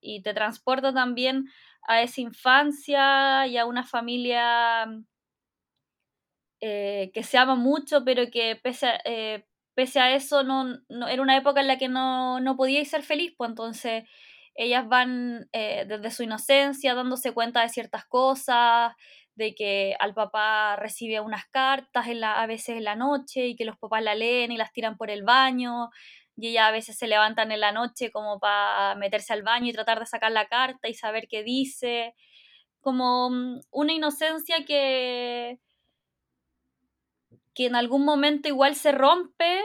y 0.00 0.22
te 0.22 0.34
transporta 0.34 0.92
también 0.92 1.44
a 1.86 2.02
esa 2.02 2.20
infancia 2.20 3.46
y 3.46 3.58
a 3.58 3.64
una 3.64 3.84
familia 3.84 4.88
eh, 6.60 7.12
que 7.14 7.22
se 7.22 7.38
ama 7.38 7.54
mucho, 7.54 8.04
pero 8.04 8.28
que 8.32 8.56
pese 8.60 8.88
a, 8.88 9.00
eh, 9.04 9.44
pese 9.78 10.00
a 10.00 10.12
eso 10.12 10.42
no, 10.42 10.64
no, 10.88 11.06
era 11.06 11.22
una 11.22 11.36
época 11.36 11.60
en 11.60 11.68
la 11.68 11.78
que 11.78 11.86
no, 11.88 12.40
no 12.40 12.56
ser 12.84 13.04
feliz, 13.04 13.32
pues 13.36 13.50
entonces 13.50 14.02
ellas 14.56 14.88
van 14.88 15.48
eh, 15.52 15.84
desde 15.86 16.10
su 16.10 16.24
inocencia 16.24 16.96
dándose 16.96 17.32
cuenta 17.32 17.62
de 17.62 17.68
ciertas 17.68 18.04
cosas, 18.04 18.92
de 19.36 19.54
que 19.54 19.94
al 20.00 20.14
papá 20.14 20.74
recibe 20.74 21.20
unas 21.20 21.46
cartas 21.46 22.08
en 22.08 22.18
la, 22.18 22.42
a 22.42 22.46
veces 22.48 22.70
en 22.70 22.82
la 22.82 22.96
noche 22.96 23.46
y 23.46 23.54
que 23.54 23.64
los 23.64 23.78
papás 23.78 24.02
la 24.02 24.16
leen 24.16 24.50
y 24.50 24.56
las 24.56 24.72
tiran 24.72 24.96
por 24.96 25.10
el 25.10 25.22
baño 25.22 25.90
y 26.36 26.48
ella 26.48 26.66
a 26.66 26.72
veces 26.72 26.98
se 26.98 27.06
levantan 27.06 27.52
en 27.52 27.60
la 27.60 27.70
noche 27.70 28.10
como 28.10 28.40
para 28.40 28.96
meterse 28.96 29.32
al 29.32 29.44
baño 29.44 29.68
y 29.68 29.72
tratar 29.72 30.00
de 30.00 30.06
sacar 30.06 30.32
la 30.32 30.48
carta 30.48 30.88
y 30.88 30.94
saber 30.94 31.28
qué 31.28 31.44
dice, 31.44 32.16
como 32.80 33.30
mm, 33.30 33.60
una 33.70 33.92
inocencia 33.92 34.64
que, 34.64 35.60
que 37.58 37.66
en 37.66 37.74
algún 37.74 38.04
momento 38.04 38.46
igual 38.46 38.76
se 38.76 38.92
rompe, 38.92 39.60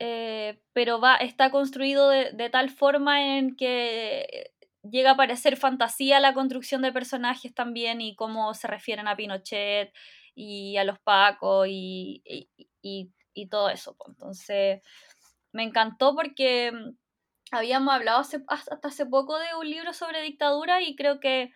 eh, 0.00 0.60
pero 0.72 1.00
va, 1.00 1.14
está 1.14 1.52
construido 1.52 2.08
de, 2.08 2.32
de, 2.32 2.50
tal 2.50 2.70
forma 2.70 3.36
en 3.36 3.54
que 3.54 4.50
llega 4.82 5.12
a 5.12 5.16
parecer 5.16 5.56
fantasía 5.56 6.18
la 6.18 6.34
construcción 6.34 6.82
de 6.82 6.90
personajes 6.90 7.54
también 7.54 8.00
y 8.00 8.16
cómo 8.16 8.52
se 8.54 8.66
refieren 8.66 9.06
a 9.06 9.14
Pinochet 9.14 9.92
y 10.34 10.76
a 10.76 10.82
los 10.82 10.98
Pacos 10.98 11.68
y, 11.70 12.20
y, 12.82 13.12
y, 13.32 13.48
todo 13.48 13.70
eso. 13.70 13.96
Entonces, 14.08 14.82
me 15.52 15.62
encantó 15.62 16.16
porque 16.16 16.72
mm, 16.72 16.96
habíamos 17.52 17.94
hablado 17.94 18.22
hasta 18.48 18.88
hace 18.88 19.06
poco 19.06 19.38
de 19.38 19.54
un 19.54 19.70
libro 19.70 19.92
sobre 19.92 20.20
dictadura 20.20 20.82
y 20.82 20.96
creo 20.96 21.20
que 21.20 21.52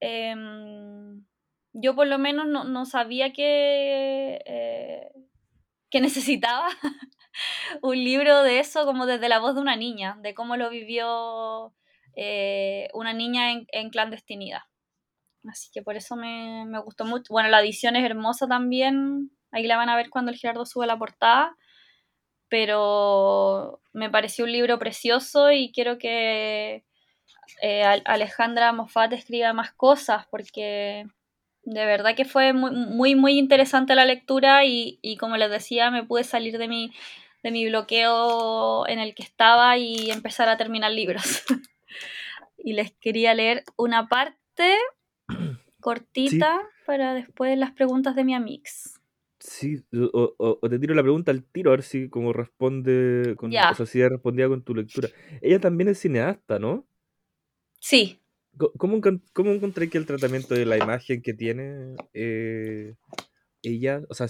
em, 0.00 1.24
yo 1.72 1.94
por 1.94 2.06
lo 2.06 2.18
menos 2.18 2.46
no, 2.46 2.84
sabía 2.86 3.32
que, 3.32 4.42
eh, 4.44 5.10
que 5.90 6.00
necesitaba 6.00 6.68
un 7.82 7.96
libro 7.96 8.42
de 8.42 8.60
eso 8.60 8.84
como 8.84 9.06
desde 9.06 9.28
la 9.28 9.38
voz 9.38 9.54
de 9.54 9.60
una 9.60 9.76
niña, 9.76 10.18
de 10.22 10.34
cómo 10.34 10.56
lo 10.56 10.70
vivió 10.70 11.74
eh, 12.16 12.88
una 12.92 13.12
niña 13.12 13.52
en, 13.52 13.90
clandestinidad. 13.90 14.62
Así 15.48 15.70
que 15.72 15.82
por 15.82 15.96
eso 15.96 16.16
me, 16.16 16.64
me, 16.66 16.80
gustó 16.80 17.04
mucho. 17.04 17.32
Bueno, 17.32 17.48
la 17.48 17.60
edición 17.60 17.96
es 17.96 18.04
hermosa 18.04 18.46
también. 18.46 19.30
Ahí 19.52 19.66
la 19.66 19.76
van 19.76 19.88
a 19.88 19.96
ver 19.96 20.10
cuando 20.10 20.30
el 20.30 20.36
Gerardo 20.36 20.66
sube 20.66 20.86
la 20.86 20.98
portada 20.98 21.56
pero 22.50 23.80
me 23.92 24.10
pareció 24.10 24.44
un 24.44 24.52
libro 24.52 24.78
precioso 24.78 25.50
y 25.52 25.72
quiero 25.72 25.96
que 25.98 26.84
eh, 27.62 27.84
Alejandra 28.04 28.72
Moffat 28.72 29.12
escriba 29.12 29.52
más 29.54 29.72
cosas 29.72 30.26
porque 30.30 31.06
de 31.64 31.86
verdad 31.86 32.16
que 32.16 32.24
fue 32.24 32.52
muy, 32.52 33.14
muy, 33.14 33.38
interesante 33.38 33.94
la 33.94 34.04
lectura 34.04 34.64
y, 34.64 35.16
como 35.18 35.36
les 35.36 35.50
decía, 35.50 35.90
me 35.90 36.04
pude 36.04 36.24
salir 36.24 36.58
de 36.58 36.68
mi, 36.68 36.92
de 37.42 37.50
mi 37.50 37.68
bloqueo 37.68 38.86
en 38.88 38.98
el 38.98 39.14
que 39.14 39.22
estaba 39.22 39.76
y 39.76 40.10
empezar 40.10 40.48
a 40.48 40.56
terminar 40.56 40.92
libros. 40.92 41.44
y 42.58 42.72
les 42.72 42.92
quería 42.92 43.34
leer 43.34 43.64
una 43.76 44.08
parte 44.08 44.76
cortita 45.80 46.60
para 46.86 47.14
después 47.14 47.56
las 47.58 47.72
preguntas 47.72 48.14
de 48.16 48.24
mi 48.24 48.34
amix. 48.34 49.00
Sí, 49.38 49.82
o, 50.12 50.58
te 50.68 50.78
tiro 50.78 50.94
la 50.94 51.02
pregunta 51.02 51.30
al 51.30 51.42
tiro, 51.44 51.70
a 51.70 51.76
ver 51.76 51.82
si 51.82 52.10
como 52.10 52.34
responde, 52.34 53.34
con, 53.38 53.50
o 53.50 53.74
sea, 53.74 53.86
si 53.86 54.06
respondía 54.06 54.48
con 54.48 54.62
tu 54.62 54.74
lectura. 54.74 55.08
Ella 55.40 55.58
también 55.58 55.88
es 55.88 55.98
cineasta, 55.98 56.58
¿no? 56.58 56.86
Sí. 57.78 58.20
¿Cómo, 58.56 59.00
cómo 59.32 59.50
encontré 59.52 59.88
que 59.88 59.98
el 59.98 60.06
tratamiento 60.06 60.54
de 60.54 60.66
la 60.66 60.76
imagen 60.76 61.22
que 61.22 61.32
tiene 61.32 61.96
eh, 62.12 62.94
ella, 63.62 64.02
o 64.08 64.14
sea, 64.14 64.26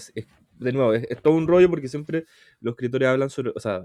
de 0.61 0.73
nuevo, 0.73 0.93
es, 0.93 1.07
todo 1.21 1.35
un 1.35 1.47
rollo 1.47 1.69
porque 1.69 1.87
siempre 1.87 2.25
los 2.59 2.73
escritores 2.73 3.09
hablan 3.09 3.29
sobre, 3.29 3.51
o 3.55 3.59
sea, 3.59 3.83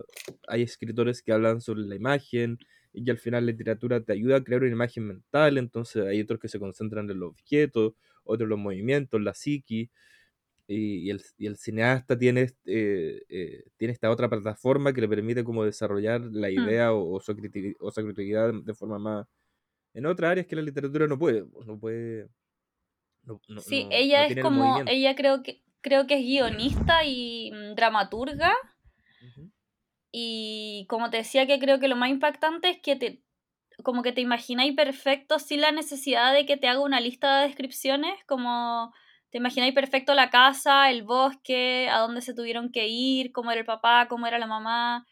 hay 0.48 0.62
escritores 0.62 1.22
que 1.22 1.32
hablan 1.32 1.60
sobre 1.60 1.82
la 1.82 1.96
imagen 1.96 2.58
y 2.92 3.04
que 3.04 3.10
al 3.10 3.18
final 3.18 3.46
la 3.46 3.52
literatura 3.52 4.00
te 4.00 4.12
ayuda 4.12 4.36
a 4.36 4.44
crear 4.44 4.62
una 4.62 4.72
imagen 4.72 5.06
mental, 5.06 5.58
entonces 5.58 6.04
hay 6.06 6.20
otros 6.20 6.40
que 6.40 6.48
se 6.48 6.58
concentran 6.58 7.10
en 7.10 7.18
los 7.20 7.30
objetos, 7.30 7.94
otros 8.24 8.46
en 8.46 8.50
los 8.50 8.58
movimientos, 8.58 9.20
la 9.20 9.34
psiqui 9.34 9.90
y, 10.68 11.10
el, 11.10 11.22
y, 11.38 11.46
el, 11.46 11.56
cineasta 11.56 12.18
tiene, 12.18 12.52
eh, 12.64 13.22
eh, 13.28 13.64
tiene 13.76 13.92
esta 13.92 14.10
otra 14.10 14.28
plataforma 14.28 14.92
que 14.92 15.00
le 15.00 15.08
permite 15.08 15.44
como 15.44 15.64
desarrollar 15.64 16.20
la 16.22 16.48
hmm. 16.48 16.52
idea 16.52 16.92
o, 16.92 17.20
su 17.20 17.32
o, 17.80 17.90
su 17.90 18.02
creatividad 18.02 18.52
de 18.52 18.74
forma 18.74 18.98
más... 18.98 19.26
En 19.96 20.04
otras 20.04 20.32
áreas 20.32 20.46
que 20.46 20.56
la 20.56 20.60
literatura 20.60 21.06
no 21.06 21.18
puede, 21.18 21.46
no 21.64 21.80
puede... 21.80 22.28
sí, 23.60 23.88
ella 23.90 24.26
es 24.26 24.42
como, 24.42 24.82
ella 24.86 25.16
creo 25.16 25.42
que, 25.42 25.62
creo 25.80 26.06
que 26.06 26.16
es 26.16 26.20
guionista 26.20 27.02
y 27.04 27.50
mm, 27.50 27.74
dramaturga. 27.74 28.52
Y 30.12 30.84
como 30.90 31.08
te 31.08 31.16
decía 31.16 31.46
que 31.46 31.58
creo 31.58 31.80
que 31.80 31.88
lo 31.88 31.96
más 31.96 32.10
impactante 32.10 32.68
es 32.68 32.78
que 32.82 32.96
te, 32.96 33.22
como 33.82 34.02
que 34.02 34.12
te 34.12 34.20
imagináis 34.20 34.74
perfecto 34.74 35.38
sin 35.38 35.62
la 35.62 35.72
necesidad 35.72 36.34
de 36.34 36.44
que 36.44 36.58
te 36.58 36.68
haga 36.68 36.80
una 36.80 37.00
lista 37.00 37.38
de 37.38 37.46
descripciones, 37.46 38.12
como 38.26 38.92
te 39.30 39.38
imagináis 39.38 39.72
perfecto 39.72 40.12
la 40.12 40.28
casa, 40.28 40.90
el 40.90 41.04
bosque, 41.04 41.88
a 41.90 42.00
dónde 42.00 42.20
se 42.20 42.34
tuvieron 42.34 42.70
que 42.70 42.86
ir, 42.86 43.32
cómo 43.32 43.50
era 43.50 43.60
el 43.60 43.66
papá, 43.66 44.08
cómo 44.10 44.26
era 44.26 44.38
la 44.38 44.46
mamá, 44.46 45.06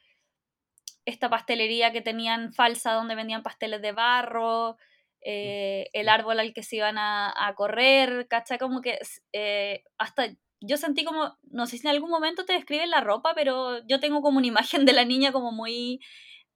esta 1.04 1.28
pastelería 1.28 1.92
que 1.92 2.00
tenían 2.00 2.52
falsa 2.52 2.92
donde 2.92 3.14
vendían 3.14 3.42
pasteles 3.42 3.82
de 3.82 3.92
barro, 3.92 4.76
eh, 5.20 5.88
el 5.92 6.08
árbol 6.08 6.38
al 6.40 6.52
que 6.52 6.62
se 6.62 6.76
iban 6.76 6.96
a, 6.98 7.52
correr, 7.56 8.28
¿cachai? 8.28 8.58
Como 8.58 8.80
que 8.80 8.98
eh, 9.32 9.82
hasta 9.98 10.28
yo 10.60 10.76
sentí 10.76 11.04
como, 11.04 11.36
no 11.42 11.66
sé 11.66 11.78
si 11.78 11.86
en 11.86 11.94
algún 11.94 12.10
momento 12.10 12.44
te 12.44 12.54
describen 12.54 12.90
la 12.90 13.00
ropa, 13.00 13.32
pero 13.34 13.86
yo 13.86 14.00
tengo 14.00 14.22
como 14.22 14.38
una 14.38 14.46
imagen 14.54 14.84
de 14.84 14.92
la 14.92 15.04
niña 15.04 15.32
como 15.32 15.52
muy, 15.52 16.00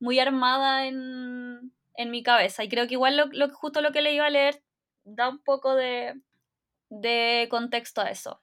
muy 0.00 0.18
armada 0.18 0.86
en, 0.86 1.72
en 1.94 2.10
mi 2.10 2.22
cabeza. 2.22 2.64
Y 2.64 2.68
creo 2.68 2.86
que 2.86 2.94
igual 2.94 3.30
lo, 3.32 3.50
justo 3.50 3.80
lo 3.80 3.92
que 3.92 4.02
le 4.02 4.14
iba 4.14 4.26
a 4.26 4.30
leer 4.30 4.62
da 5.04 5.28
un 5.28 5.42
poco 5.42 5.74
de, 5.74 6.20
de 6.90 7.48
contexto 7.50 8.00
a 8.00 8.10
eso. 8.10 8.42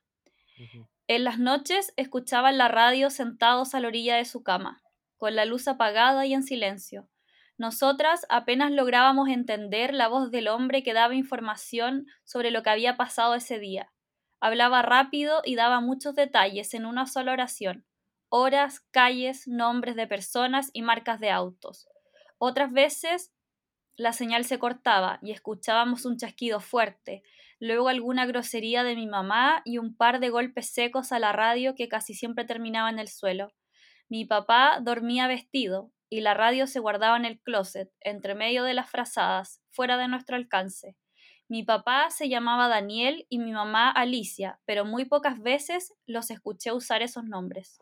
En 1.07 1.23
las 1.23 1.37
noches 1.37 1.93
escuchaban 1.97 2.57
la 2.57 2.67
radio 2.67 3.09
sentados 3.09 3.75
a 3.75 3.79
la 3.79 3.87
orilla 3.87 4.15
de 4.15 4.25
su 4.25 4.41
cama, 4.41 4.81
con 5.17 5.35
la 5.35 5.45
luz 5.45 5.67
apagada 5.67 6.25
y 6.25 6.33
en 6.33 6.43
silencio. 6.43 7.09
Nosotras 7.57 8.25
apenas 8.29 8.71
lográbamos 8.71 9.29
entender 9.29 9.93
la 9.93 10.07
voz 10.07 10.29
del 10.29 10.47
hombre 10.47 10.83
que 10.83 10.93
daba 10.93 11.15
información 11.15 12.07
sobre 12.25 12.51
lo 12.51 12.63
que 12.63 12.69
había 12.69 12.97
pasado 12.97 13.33
ese 13.33 13.59
día. 13.59 13.91
Hablaba 14.41 14.81
rápido 14.81 15.41
y 15.45 15.55
daba 15.55 15.79
muchos 15.79 16.15
detalles 16.15 16.73
en 16.73 16.85
una 16.85 17.07
sola 17.07 17.31
oración. 17.31 17.85
Horas, 18.29 18.81
calles, 18.91 19.47
nombres 19.47 19.95
de 19.95 20.07
personas 20.07 20.69
y 20.73 20.81
marcas 20.81 21.19
de 21.19 21.31
autos. 21.31 21.87
Otras 22.37 22.73
veces 22.73 23.31
la 23.97 24.11
señal 24.11 24.43
se 24.43 24.59
cortaba 24.59 25.19
y 25.21 25.31
escuchábamos 25.31 26.05
un 26.05 26.17
chasquido 26.17 26.59
fuerte, 26.59 27.23
luego 27.59 27.87
alguna 27.87 28.25
grosería 28.25 28.83
de 28.83 28.95
mi 28.95 29.07
mamá 29.07 29.61
y 29.63 29.77
un 29.77 29.95
par 29.95 30.19
de 30.19 30.29
golpes 30.29 30.69
secos 30.69 31.13
a 31.13 31.19
la 31.19 31.31
radio 31.31 31.75
que 31.75 31.87
casi 31.87 32.13
siempre 32.13 32.43
terminaba 32.43 32.89
en 32.89 32.99
el 32.99 33.07
suelo. 33.07 33.53
Mi 34.09 34.25
papá 34.25 34.79
dormía 34.81 35.27
vestido 35.27 35.91
y 36.09 36.21
la 36.21 36.33
radio 36.33 36.65
se 36.67 36.79
guardaba 36.79 37.17
en 37.17 37.25
el 37.25 37.39
closet, 37.39 37.91
entre 38.01 38.33
medio 38.35 38.63
de 38.63 38.73
las 38.73 38.89
frazadas, 38.89 39.61
fuera 39.69 39.97
de 39.97 40.07
nuestro 40.07 40.35
alcance. 40.35 40.95
Mi 41.47 41.63
papá 41.63 42.09
se 42.09 42.29
llamaba 42.29 42.67
Daniel 42.67 43.27
y 43.29 43.37
mi 43.39 43.51
mamá 43.51 43.91
Alicia, 43.91 44.59
pero 44.65 44.85
muy 44.85 45.05
pocas 45.05 45.39
veces 45.41 45.93
los 46.07 46.31
escuché 46.31 46.71
usar 46.73 47.03
esos 47.03 47.25
nombres. 47.25 47.79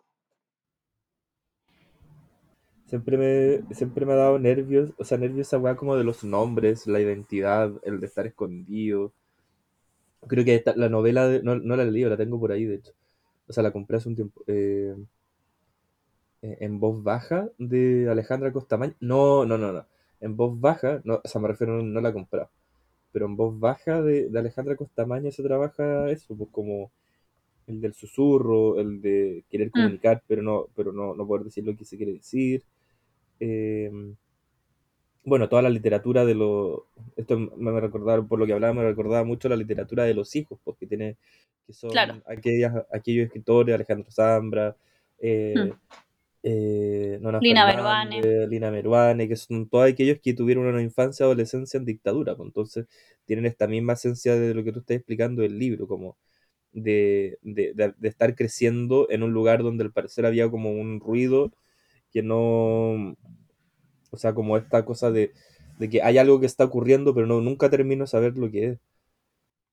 Siempre 2.86 3.17
me, 3.17 3.75
siempre 3.75 4.05
me 4.05 4.13
ha 4.13 4.15
dado 4.15 4.39
nervios, 4.39 4.93
o 4.97 5.03
sea, 5.03 5.17
nervios 5.17 5.47
esa 5.47 5.57
weá 5.57 5.75
como 5.75 5.95
de 5.97 6.05
los 6.05 6.23
nombres, 6.23 6.88
la 6.88 7.01
identidad, 7.01 7.73
el 7.83 7.99
de 7.99 8.05
estar 8.07 8.25
escondido. 8.25 9.13
Creo 10.27 10.45
que 10.45 10.55
esta- 10.55 10.75
la 10.75 10.89
novela, 10.89 11.27
de- 11.27 11.43
no, 11.43 11.55
no 11.55 11.75
la 11.75 11.83
he 11.83 11.91
leído, 11.91 12.09
la 12.09 12.17
tengo 12.17 12.39
por 12.39 12.51
ahí, 12.51 12.65
de 12.65 12.75
hecho. 12.75 12.93
O 13.47 13.53
sea, 13.53 13.63
la 13.63 13.71
compré 13.73 13.97
hace 13.97 14.09
un 14.09 14.15
tiempo. 14.15 14.43
eh, 14.47 14.95
en 16.43 16.79
voz 16.79 17.03
baja 17.03 17.49
de 17.58 18.10
Alejandra 18.10 18.51
Costamaña. 18.53 18.95
No, 18.99 19.45
no, 19.45 19.58
no, 19.58 19.71
no. 19.73 19.86
En 20.21 20.36
voz 20.38 20.60
baja, 20.60 21.01
no, 21.06 21.21
o 21.23 21.27
sea, 21.27 21.41
me 21.41 21.47
refiero, 21.49 21.75
no, 21.77 21.84
no 21.84 22.01
la 22.01 22.10
he 22.10 22.13
comprado. 22.13 22.49
Pero 23.12 23.25
en 23.27 23.36
voz 23.38 23.60
baja 23.60 24.01
de, 24.01 24.29
de 24.29 24.39
Alejandra 24.39 24.75
Costamaña 24.77 25.32
se 25.32 25.43
trabaja 25.43 26.10
eso, 26.12 26.36
pues 26.38 26.49
como 26.51 26.91
el 27.67 27.82
del 27.82 27.93
susurro, 27.93 28.79
el 28.79 29.01
de 29.01 29.45
querer 29.49 29.71
Mm. 29.75 29.89
comunicar, 29.89 30.23
pero 30.27 30.41
no, 30.43 30.67
pero 30.75 30.93
no, 30.93 31.15
no 31.15 31.27
poder 31.27 31.45
decir 31.45 31.65
lo 31.65 31.75
que 31.77 31.86
se 31.86 31.97
quiere 31.97 32.13
decir. 32.13 32.63
Eh, 33.39 33.91
bueno, 35.25 35.47
toda 35.49 35.62
la 35.62 35.69
literatura 35.69 36.25
de 36.25 36.36
los... 36.36 36.82
Esto 37.15 37.38
me 37.39 37.71
me 37.71 37.79
recordaba, 37.79 38.25
por 38.27 38.39
lo 38.39 38.45
que 38.45 38.53
hablaba, 38.53 38.73
me 38.73 38.84
recordaba 38.84 39.23
mucho 39.23 39.47
la 39.49 39.56
literatura 39.56 40.03
de 40.03 40.13
los 40.13 40.36
hijos, 40.36 40.60
porque 40.63 40.86
tiene, 40.88 41.17
que 41.65 41.73
son 41.73 41.91
Claro. 41.91 42.23
aquellas, 42.27 42.73
aquellos 42.91 43.25
escritores, 43.27 43.73
Alejandro 43.75 44.12
Zambra, 44.12 44.75
eh, 45.19 45.56
Mm. 45.58 45.73
Eh, 46.43 47.17
Nona 47.21 47.41
Lina 47.41 47.65
Fernández, 47.67 48.25
Lina 48.49 48.71
Meruane, 48.71 49.27
que 49.27 49.36
son 49.38 49.69
todos 49.69 49.89
aquellos 49.89 50.19
que 50.21 50.34
tuvieron 50.34 50.65
una 50.67 50.82
infancia, 50.82 51.25
adolescencia 51.25 51.77
en 51.77 51.86
dictadura, 51.86 52.36
pues, 52.36 52.47
entonces 52.47 52.88
tienen 53.25 53.45
esta 53.45 53.67
misma 53.67 53.93
esencia 53.93 54.36
de 54.36 54.53
lo 54.53 54.63
que 54.63 54.71
tú 54.73 54.79
estás 54.79 54.97
explicando 54.97 55.41
del 55.41 55.58
libro, 55.60 55.88
como 55.88 56.17
de, 56.73 57.39
de, 57.43 57.73
de- 57.75 57.93
de 57.97 58.10
estar 58.10 58.36
creciendo 58.36 59.08
en 59.12 59.23
un 59.23 59.34
lugar 59.34 59.63
donde 59.63 59.84
al 59.86 59.93
parecer 59.93 60.25
había 60.25 60.49
como 60.51 60.71
un 60.71 60.99
ruido 61.01 61.51
que 62.12 62.23
no, 62.23 63.15
o 64.12 64.17
sea, 64.17 64.34
como 64.34 64.58
esta 64.58 64.86
cosa 64.86 65.12
de, 65.12 65.34
de 65.79 65.89
que 65.89 66.01
hay 66.03 66.17
algo 66.17 66.39
que 66.39 66.45
está 66.45 66.65
ocurriendo, 66.65 67.13
pero 67.15 67.27
no, 67.27 67.41
nunca 67.41 67.69
termino 67.69 68.03
de 68.06 68.08
saber 68.08 68.38
lo 68.38 68.49
que 68.51 68.67
es. 68.69 68.79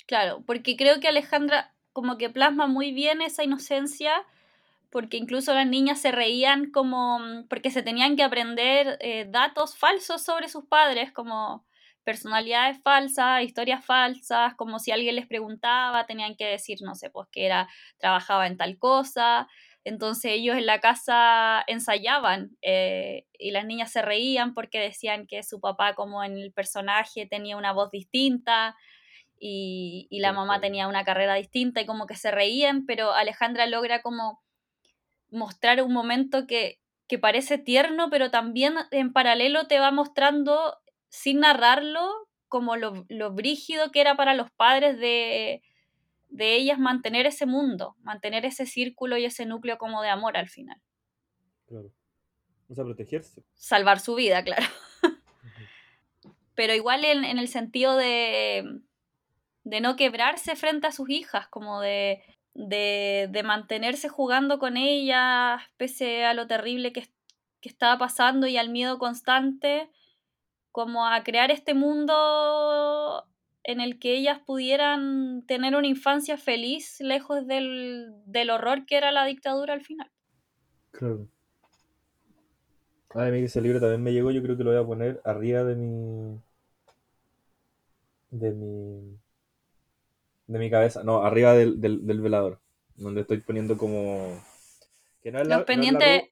Claro, 0.06 0.42
porque 0.46 0.76
creo 0.76 1.00
que 1.00 1.09
Alejandra 1.09 1.74
como 1.92 2.18
que 2.18 2.30
plasma 2.30 2.66
muy 2.66 2.92
bien 2.92 3.22
esa 3.22 3.44
inocencia, 3.44 4.12
porque 4.90 5.16
incluso 5.16 5.55
las 5.55 5.66
niñas 5.66 6.00
se 6.00 6.12
reían 6.12 6.70
como, 6.70 7.20
mm, 7.20 7.48
porque 7.48 7.70
se 7.70 7.83
tenían 7.83 8.16
que 8.16 8.24
aprender 8.24 8.98
eh, 9.00 9.26
datos 9.29 9.76
falsos 9.76 10.22
sobre 10.22 10.48
sus 10.48 10.66
padres, 10.66 11.12
como 11.12 11.64
personalidades 12.05 12.79
falsas, 12.83 13.42
historias 13.42 13.85
falsas, 13.85 14.55
como 14.57 14.79
si 14.79 14.90
alguien 14.90 15.16
les 15.16 15.26
preguntaba, 15.26 16.07
tenían 16.07 16.35
que 16.35 16.46
decir, 16.46 16.79
no 16.83 16.94
sé, 16.94 17.11
pues 17.11 17.29
que 17.31 17.46
era, 17.46 17.68
trabajaba 17.98 18.46
en 18.46 18.57
tal 18.57 18.79
cosa. 18.79 19.48
Entonces 19.85 20.33
ellos 20.33 20.57
en 20.57 20.66
la 20.66 20.81
casa 20.81 21.62
ensayaban 21.66 22.57
eh, 22.62 23.26
y 23.38 23.50
las 23.53 23.64
niñas 23.64 23.92
se 23.92 24.03
reían 24.03 24.55
porque 24.55 24.79
decían 24.81 25.26
que 25.26 25.42
su 25.42 25.61
papá 25.61 25.94
como 25.94 26.24
en 26.24 26.37
el 26.37 26.53
personaje 26.53 27.26
tenía 27.26 27.57
una 27.57 27.72
voz 27.72 27.90
distinta 27.90 28.76
y, 29.38 30.07
y 30.11 30.20
la 30.20 30.33
mamá 30.33 30.61
tenía 30.61 30.88
una 30.88 31.05
carrera 31.05 31.35
distinta 31.35 31.81
y 31.81 31.87
como 31.87 32.07
que 32.07 32.16
se 32.16 32.31
reían, 32.31 32.85
pero 32.87 33.12
Alejandra 33.12 33.66
logra 33.66 34.03
como 34.03 34.40
mostrar 35.30 35.82
un 35.82 35.92
momento 35.92 36.46
que, 36.46 36.80
que 37.06 37.18
parece 37.18 37.58
tierno, 37.58 38.10
pero 38.10 38.30
también 38.30 38.74
en 38.90 39.12
paralelo 39.12 39.66
te 39.66 39.78
va 39.78 39.90
mostrando, 39.90 40.76
sin 41.08 41.40
narrarlo, 41.40 42.08
como 42.48 42.76
lo, 42.76 43.04
lo 43.08 43.32
brígido 43.32 43.90
que 43.90 44.00
era 44.00 44.16
para 44.16 44.34
los 44.34 44.50
padres 44.50 44.98
de, 44.98 45.62
de 46.28 46.56
ellas 46.56 46.78
mantener 46.78 47.26
ese 47.26 47.46
mundo, 47.46 47.96
mantener 48.00 48.44
ese 48.44 48.66
círculo 48.66 49.16
y 49.18 49.24
ese 49.24 49.46
núcleo 49.46 49.78
como 49.78 50.02
de 50.02 50.08
amor 50.08 50.36
al 50.36 50.48
final. 50.48 50.80
Claro. 51.66 51.92
O 52.68 52.74
sea, 52.74 52.84
protegerse. 52.84 53.42
Salvar 53.54 54.00
su 54.00 54.14
vida, 54.14 54.42
claro. 54.44 54.66
Pero 56.54 56.74
igual 56.74 57.04
en, 57.04 57.24
en 57.24 57.38
el 57.38 57.48
sentido 57.48 57.96
de, 57.96 58.80
de 59.64 59.80
no 59.80 59.96
quebrarse 59.96 60.56
frente 60.56 60.86
a 60.86 60.92
sus 60.92 61.08
hijas, 61.10 61.48
como 61.48 61.80
de, 61.80 62.22
de, 62.54 63.28
de 63.30 63.42
mantenerse 63.42 64.08
jugando 64.08 64.58
con 64.58 64.76
ellas, 64.76 65.62
pese 65.76 66.24
a 66.24 66.34
lo 66.34 66.46
terrible 66.46 66.92
que, 66.92 67.08
que 67.60 67.68
estaba 67.68 67.98
pasando 67.98 68.46
y 68.46 68.56
al 68.56 68.70
miedo 68.70 68.98
constante, 68.98 69.90
como 70.72 71.06
a 71.06 71.22
crear 71.24 71.50
este 71.50 71.74
mundo 71.74 73.26
en 73.62 73.80
el 73.80 73.98
que 73.98 74.16
ellas 74.16 74.40
pudieran 74.40 75.44
tener 75.46 75.76
una 75.76 75.86
infancia 75.86 76.36
feliz 76.38 77.00
lejos 77.00 77.46
del, 77.46 78.12
del 78.26 78.50
horror 78.50 78.86
que 78.86 78.96
era 78.96 79.12
la 79.12 79.26
dictadura 79.26 79.74
al 79.74 79.82
final. 79.82 80.10
Claro. 80.92 81.28
Ay, 83.14 83.28
a 83.28 83.32
mí 83.32 83.38
ese 83.40 83.60
libro 83.60 83.80
también 83.80 84.02
me 84.02 84.12
llegó, 84.12 84.30
yo 84.30 84.42
creo 84.42 84.56
que 84.56 84.64
lo 84.64 84.70
voy 84.70 84.80
a 84.80 84.86
poner 84.86 85.20
arriba 85.24 85.64
de 85.64 85.74
mi... 85.76 86.40
de 88.30 88.52
mi... 88.52 89.18
de 90.52 90.58
mi 90.58 90.70
cabeza, 90.70 91.02
no, 91.04 91.24
arriba 91.24 91.54
del, 91.54 91.80
del, 91.80 92.06
del 92.06 92.20
velador, 92.20 92.60
donde 92.96 93.22
estoy 93.22 93.38
poniendo 93.40 93.76
como... 93.78 94.42
que 95.22 95.32
no 95.32 95.40
es 95.40 95.48
la, 95.48 95.58
Los 95.58 95.64
pendientes, 95.66 96.24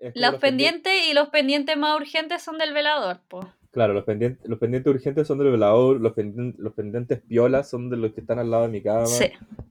es 0.00 0.14
como 0.14 0.30
los 0.30 0.32
los 0.32 0.40
pendientes, 0.40 0.92
y 1.08 1.14
los 1.14 1.28
pendientes 1.30 1.76
más 1.76 1.96
urgentes 1.96 2.42
son 2.42 2.58
del 2.58 2.72
velador, 2.72 3.20
pues. 3.28 3.46
claro, 3.70 3.92
los 3.94 4.04
pendientes, 4.04 4.48
los 4.48 4.58
pendientes 4.58 4.92
urgentes 4.94 5.26
son 5.26 5.38
del 5.38 5.50
velador, 5.52 6.00
los 6.00 6.12
pendientes, 6.12 6.60
los 6.60 6.74
pendientes 6.74 7.20
piolas 7.22 7.68
son 7.70 7.90
de 7.90 7.96
los 7.96 8.12
que 8.12 8.20
están 8.20 8.38
al 8.38 8.50
lado 8.50 8.64
de 8.64 8.68
mi 8.70 8.82
cama, 8.82 9.06
Sí, 9.06 9.26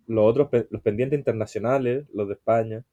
los 0.08 0.26
otros, 0.26 0.50
los 0.72 0.82
pendientes 0.82 1.18
internacionales, 1.20 2.06
los 2.14 2.28
de 2.28 2.34
España. 2.36 2.84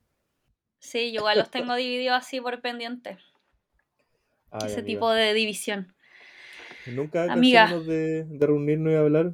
sí, 0.79 1.13
yo 1.13 1.21
igual 1.21 1.39
los 1.39 1.51
tengo 1.51 1.75
divididos 1.75 2.17
así 2.17 2.41
por 2.41 2.61
pendientes. 2.61 3.19
Ay, 4.51 4.67
Ese 4.67 4.81
amiga. 4.81 4.87
tipo 4.87 5.11
de 5.13 5.35
división. 5.35 5.95
Nunca 6.87 7.31
Amiga. 7.33 7.79
de, 7.81 8.25
de 8.25 8.47
reunirnos 8.47 8.93
y 8.93 8.97
hablar. 8.97 9.33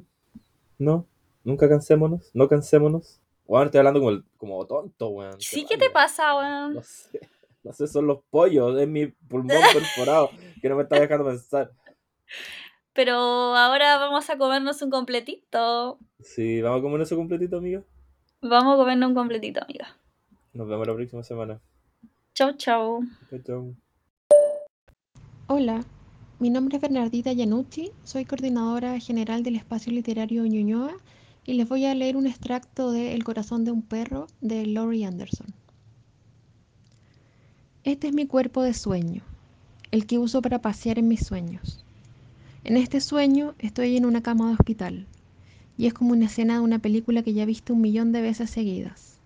¿No? 0.79 1.07
Nunca 1.43 1.67
cansémonos. 1.67 2.31
No 2.33 2.47
cansémonos. 2.47 3.19
Bueno, 3.45 3.65
estoy 3.65 3.79
hablando 3.79 3.99
como, 3.99 4.11
el- 4.11 4.23
como 4.37 4.65
tonto, 4.65 5.09
weón. 5.09 5.39
Sí, 5.39 5.65
¿qué 5.67 5.77
te 5.77 5.89
pasa, 5.89 6.35
weón? 6.35 6.75
No 6.75 6.83
sé. 6.83 7.19
No 7.63 7.73
sé, 7.73 7.87
son 7.87 8.07
los 8.07 8.19
pollos. 8.29 8.79
Es 8.79 8.87
mi 8.87 9.07
pulmón 9.07 9.49
perforado 9.73 10.31
que 10.61 10.69
no 10.69 10.75
me 10.75 10.83
está 10.83 10.99
dejando 10.99 11.25
pensar. 11.25 11.71
Pero 12.93 13.15
ahora 13.15 13.97
vamos 13.97 14.29
a 14.29 14.37
comernos 14.37 14.81
un 14.81 14.89
completito. 14.89 15.97
Sí, 16.21 16.61
vamos 16.61 16.79
a 16.79 16.81
comer 16.83 17.01
eso 17.01 17.15
completito, 17.15 17.57
amiga. 17.57 17.83
Vamos 18.41 18.73
a 18.73 18.77
comernos 18.77 19.09
un 19.09 19.15
completito, 19.15 19.61
amiga. 19.63 19.97
Nos 20.53 20.67
vemos 20.67 20.87
la 20.87 20.93
próxima 20.93 21.23
semana. 21.23 21.59
Chau, 22.35 22.53
chau. 22.53 23.01
Chau, 23.29 23.39
chau. 23.39 23.75
Hola, 25.47 25.83
mi 26.39 26.49
nombre 26.49 26.77
es 26.77 26.81
Bernardita 26.81 27.31
Yanucci, 27.33 27.91
soy 28.03 28.25
coordinadora 28.25 28.99
general 28.99 29.43
del 29.43 29.55
espacio 29.55 29.91
literario 29.91 30.45
Ñuñoa 30.45 30.95
y 31.45 31.53
les 31.53 31.67
voy 31.67 31.85
a 31.85 31.95
leer 31.95 32.15
un 32.15 32.27
extracto 32.27 32.91
de 32.91 33.13
El 33.13 33.23
corazón 33.23 33.65
de 33.65 33.71
un 33.71 33.81
perro 33.81 34.27
de 34.41 34.65
Laurie 34.65 35.05
Anderson. 35.05 35.47
Este 37.83 38.07
es 38.07 38.13
mi 38.13 38.27
cuerpo 38.27 38.61
de 38.63 38.73
sueño, 38.73 39.23
el 39.91 40.05
que 40.05 40.17
uso 40.17 40.41
para 40.41 40.61
pasear 40.61 40.99
en 40.99 41.09
mis 41.09 41.25
sueños. 41.25 41.83
En 42.63 42.77
este 42.77 43.01
sueño 43.01 43.55
estoy 43.59 43.97
en 43.97 44.05
una 44.05 44.23
cama 44.23 44.47
de 44.47 44.53
hospital 44.53 45.05
y 45.77 45.87
es 45.87 45.93
como 45.93 46.13
una 46.13 46.25
escena 46.25 46.55
de 46.55 46.59
una 46.61 46.79
película 46.79 47.23
que 47.23 47.33
ya 47.33 47.43
he 47.43 47.47
visto 47.47 47.73
un 47.73 47.81
millón 47.81 48.13
de 48.13 48.21
veces 48.21 48.49
seguidas. 48.49 49.17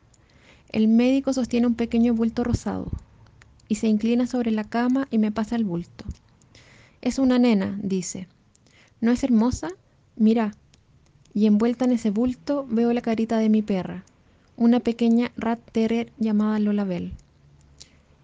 El 0.70 0.88
médico 0.88 1.34
sostiene 1.34 1.68
un 1.68 1.76
pequeño 1.76 2.16
bulto 2.16 2.44
rosado 2.44 2.92
y 3.68 3.76
se 3.76 3.88
inclina 3.88 4.26
sobre 4.26 4.52
la 4.52 4.64
cama 4.64 5.08
y 5.12 5.20
me 5.20 5.32
pasa 5.32 5.56
el 5.56 5.66
bulto. 5.66 6.06
Es 7.02 7.20
una 7.20 7.38
nena, 7.38 7.80
dice. 7.82 8.28
¿No 9.02 9.12
es 9.12 9.24
hermosa? 9.24 9.70
Mira. 10.16 10.56
Y 11.38 11.46
envuelta 11.46 11.86
en 11.86 11.92
ese 11.92 12.10
bulto 12.10 12.66
veo 12.68 12.92
la 12.94 13.02
carita 13.04 13.38
de 13.38 13.48
mi 13.48 13.62
perra, 13.62 14.04
una 14.56 14.80
pequeña 14.80 15.32
rat 15.38 15.60
terrier 15.72 16.12
llamada 16.18 16.58
Lola 16.58 16.84
Bell. 16.84 17.14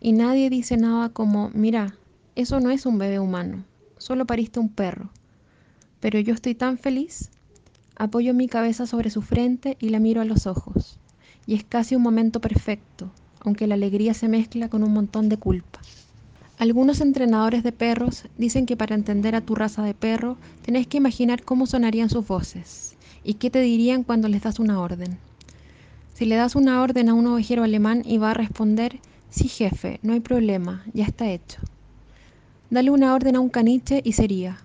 Y 0.02 0.14
nadie 0.14 0.50
dice 0.50 0.78
nada 0.78 1.10
como, 1.10 1.52
mira, 1.54 1.94
eso 2.36 2.60
no 2.60 2.72
es 2.72 2.88
un 2.88 2.98
bebé 2.98 3.20
humano, 3.20 3.66
solo 4.00 4.26
pariste 4.26 4.60
un 4.60 4.70
perro. 4.70 5.12
Pero 6.00 6.18
yo 6.18 6.34
estoy 6.34 6.56
tan 6.56 6.80
feliz. 6.80 7.30
Apoyo 7.96 8.34
mi 8.34 8.48
cabeza 8.48 8.88
sobre 8.88 9.12
su 9.12 9.22
frente 9.22 9.78
y 9.80 9.90
la 9.90 10.00
miro 10.00 10.22
a 10.22 10.26
los 10.26 10.48
ojos. 10.48 10.98
Y 11.46 11.54
es 11.54 11.64
casi 11.64 11.96
un 11.96 12.02
momento 12.02 12.42
perfecto, 12.42 13.12
aunque 13.42 13.68
la 13.68 13.76
alegría 13.76 14.16
se 14.16 14.28
mezcla 14.28 14.70
con 14.70 14.84
un 14.84 14.92
montón 14.92 15.30
de 15.30 15.38
culpa. 15.38 15.82
Algunos 16.58 17.00
entrenadores 17.00 17.62
de 17.62 17.74
perros 17.74 18.26
dicen 18.40 18.66
que 18.66 18.76
para 18.76 18.96
entender 18.96 19.36
a 19.36 19.42
tu 19.42 19.54
raza 19.54 19.84
de 19.84 19.94
perro 19.94 20.36
tenés 20.66 20.88
que 20.88 20.98
imaginar 20.98 21.44
cómo 21.44 21.68
sonarían 21.68 22.10
sus 22.10 22.26
voces 22.26 22.93
y 23.24 23.36
qué 23.36 23.50
te 23.50 23.62
dirían 23.62 24.04
cuando 24.04 24.28
les 24.28 24.44
das 24.44 24.60
una 24.60 24.80
orden. 24.80 25.18
Si 26.14 26.26
le 26.26 26.36
das 26.36 26.56
una 26.56 26.82
orden 26.82 27.10
a 27.10 27.14
un 27.14 27.28
ovejero 27.28 27.64
alemán 27.64 28.04
y 28.06 28.18
va 28.18 28.32
a 28.32 28.36
responder, 28.36 29.00
sí 29.30 29.48
jefe, 29.48 30.00
no 30.04 30.14
hay 30.14 30.20
problema, 30.20 30.84
ya 30.94 31.06
está 31.06 31.30
hecho. 31.32 31.60
Dale 32.70 32.92
una 32.92 33.14
orden 33.14 33.36
a 33.36 33.40
un 33.40 33.50
caniche 33.50 34.02
y 34.04 34.14
sería, 34.14 34.58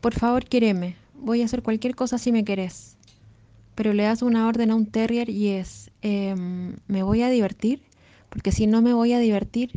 por 0.00 0.14
favor 0.14 0.44
quiereme, 0.44 0.96
voy 1.20 1.42
a 1.42 1.44
hacer 1.46 1.62
cualquier 1.62 1.94
cosa 1.94 2.18
si 2.18 2.32
me 2.32 2.44
querés. 2.44 2.96
Pero 3.74 3.92
le 3.92 4.04
das 4.04 4.22
una 4.22 4.46
orden 4.46 4.70
a 4.70 4.74
un 4.74 4.86
terrier 4.86 5.28
y 5.28 5.48
es, 5.48 5.90
em, 6.02 6.76
me 6.86 7.02
voy 7.02 7.22
a 7.22 7.30
divertir, 7.30 7.80
porque 8.28 8.52
si 8.52 8.66
no 8.66 8.82
me 8.82 8.94
voy 8.94 9.12
a 9.12 9.18
divertir, 9.18 9.72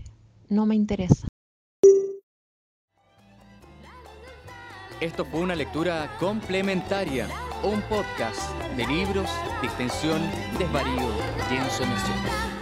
no 0.50 0.65
me 0.65 0.76
interesa. 0.76 1.28
Esto 4.99 5.25
fue 5.25 5.41
una 5.41 5.53
lectura 5.53 6.10
complementaria, 6.19 7.27
un 7.62 7.81
podcast 7.83 8.51
de 8.75 8.88
libros, 8.88 9.29
distensión, 9.62 10.19
desvarío 10.57 11.10
y 11.51 11.55
ensoñación. 11.55 12.57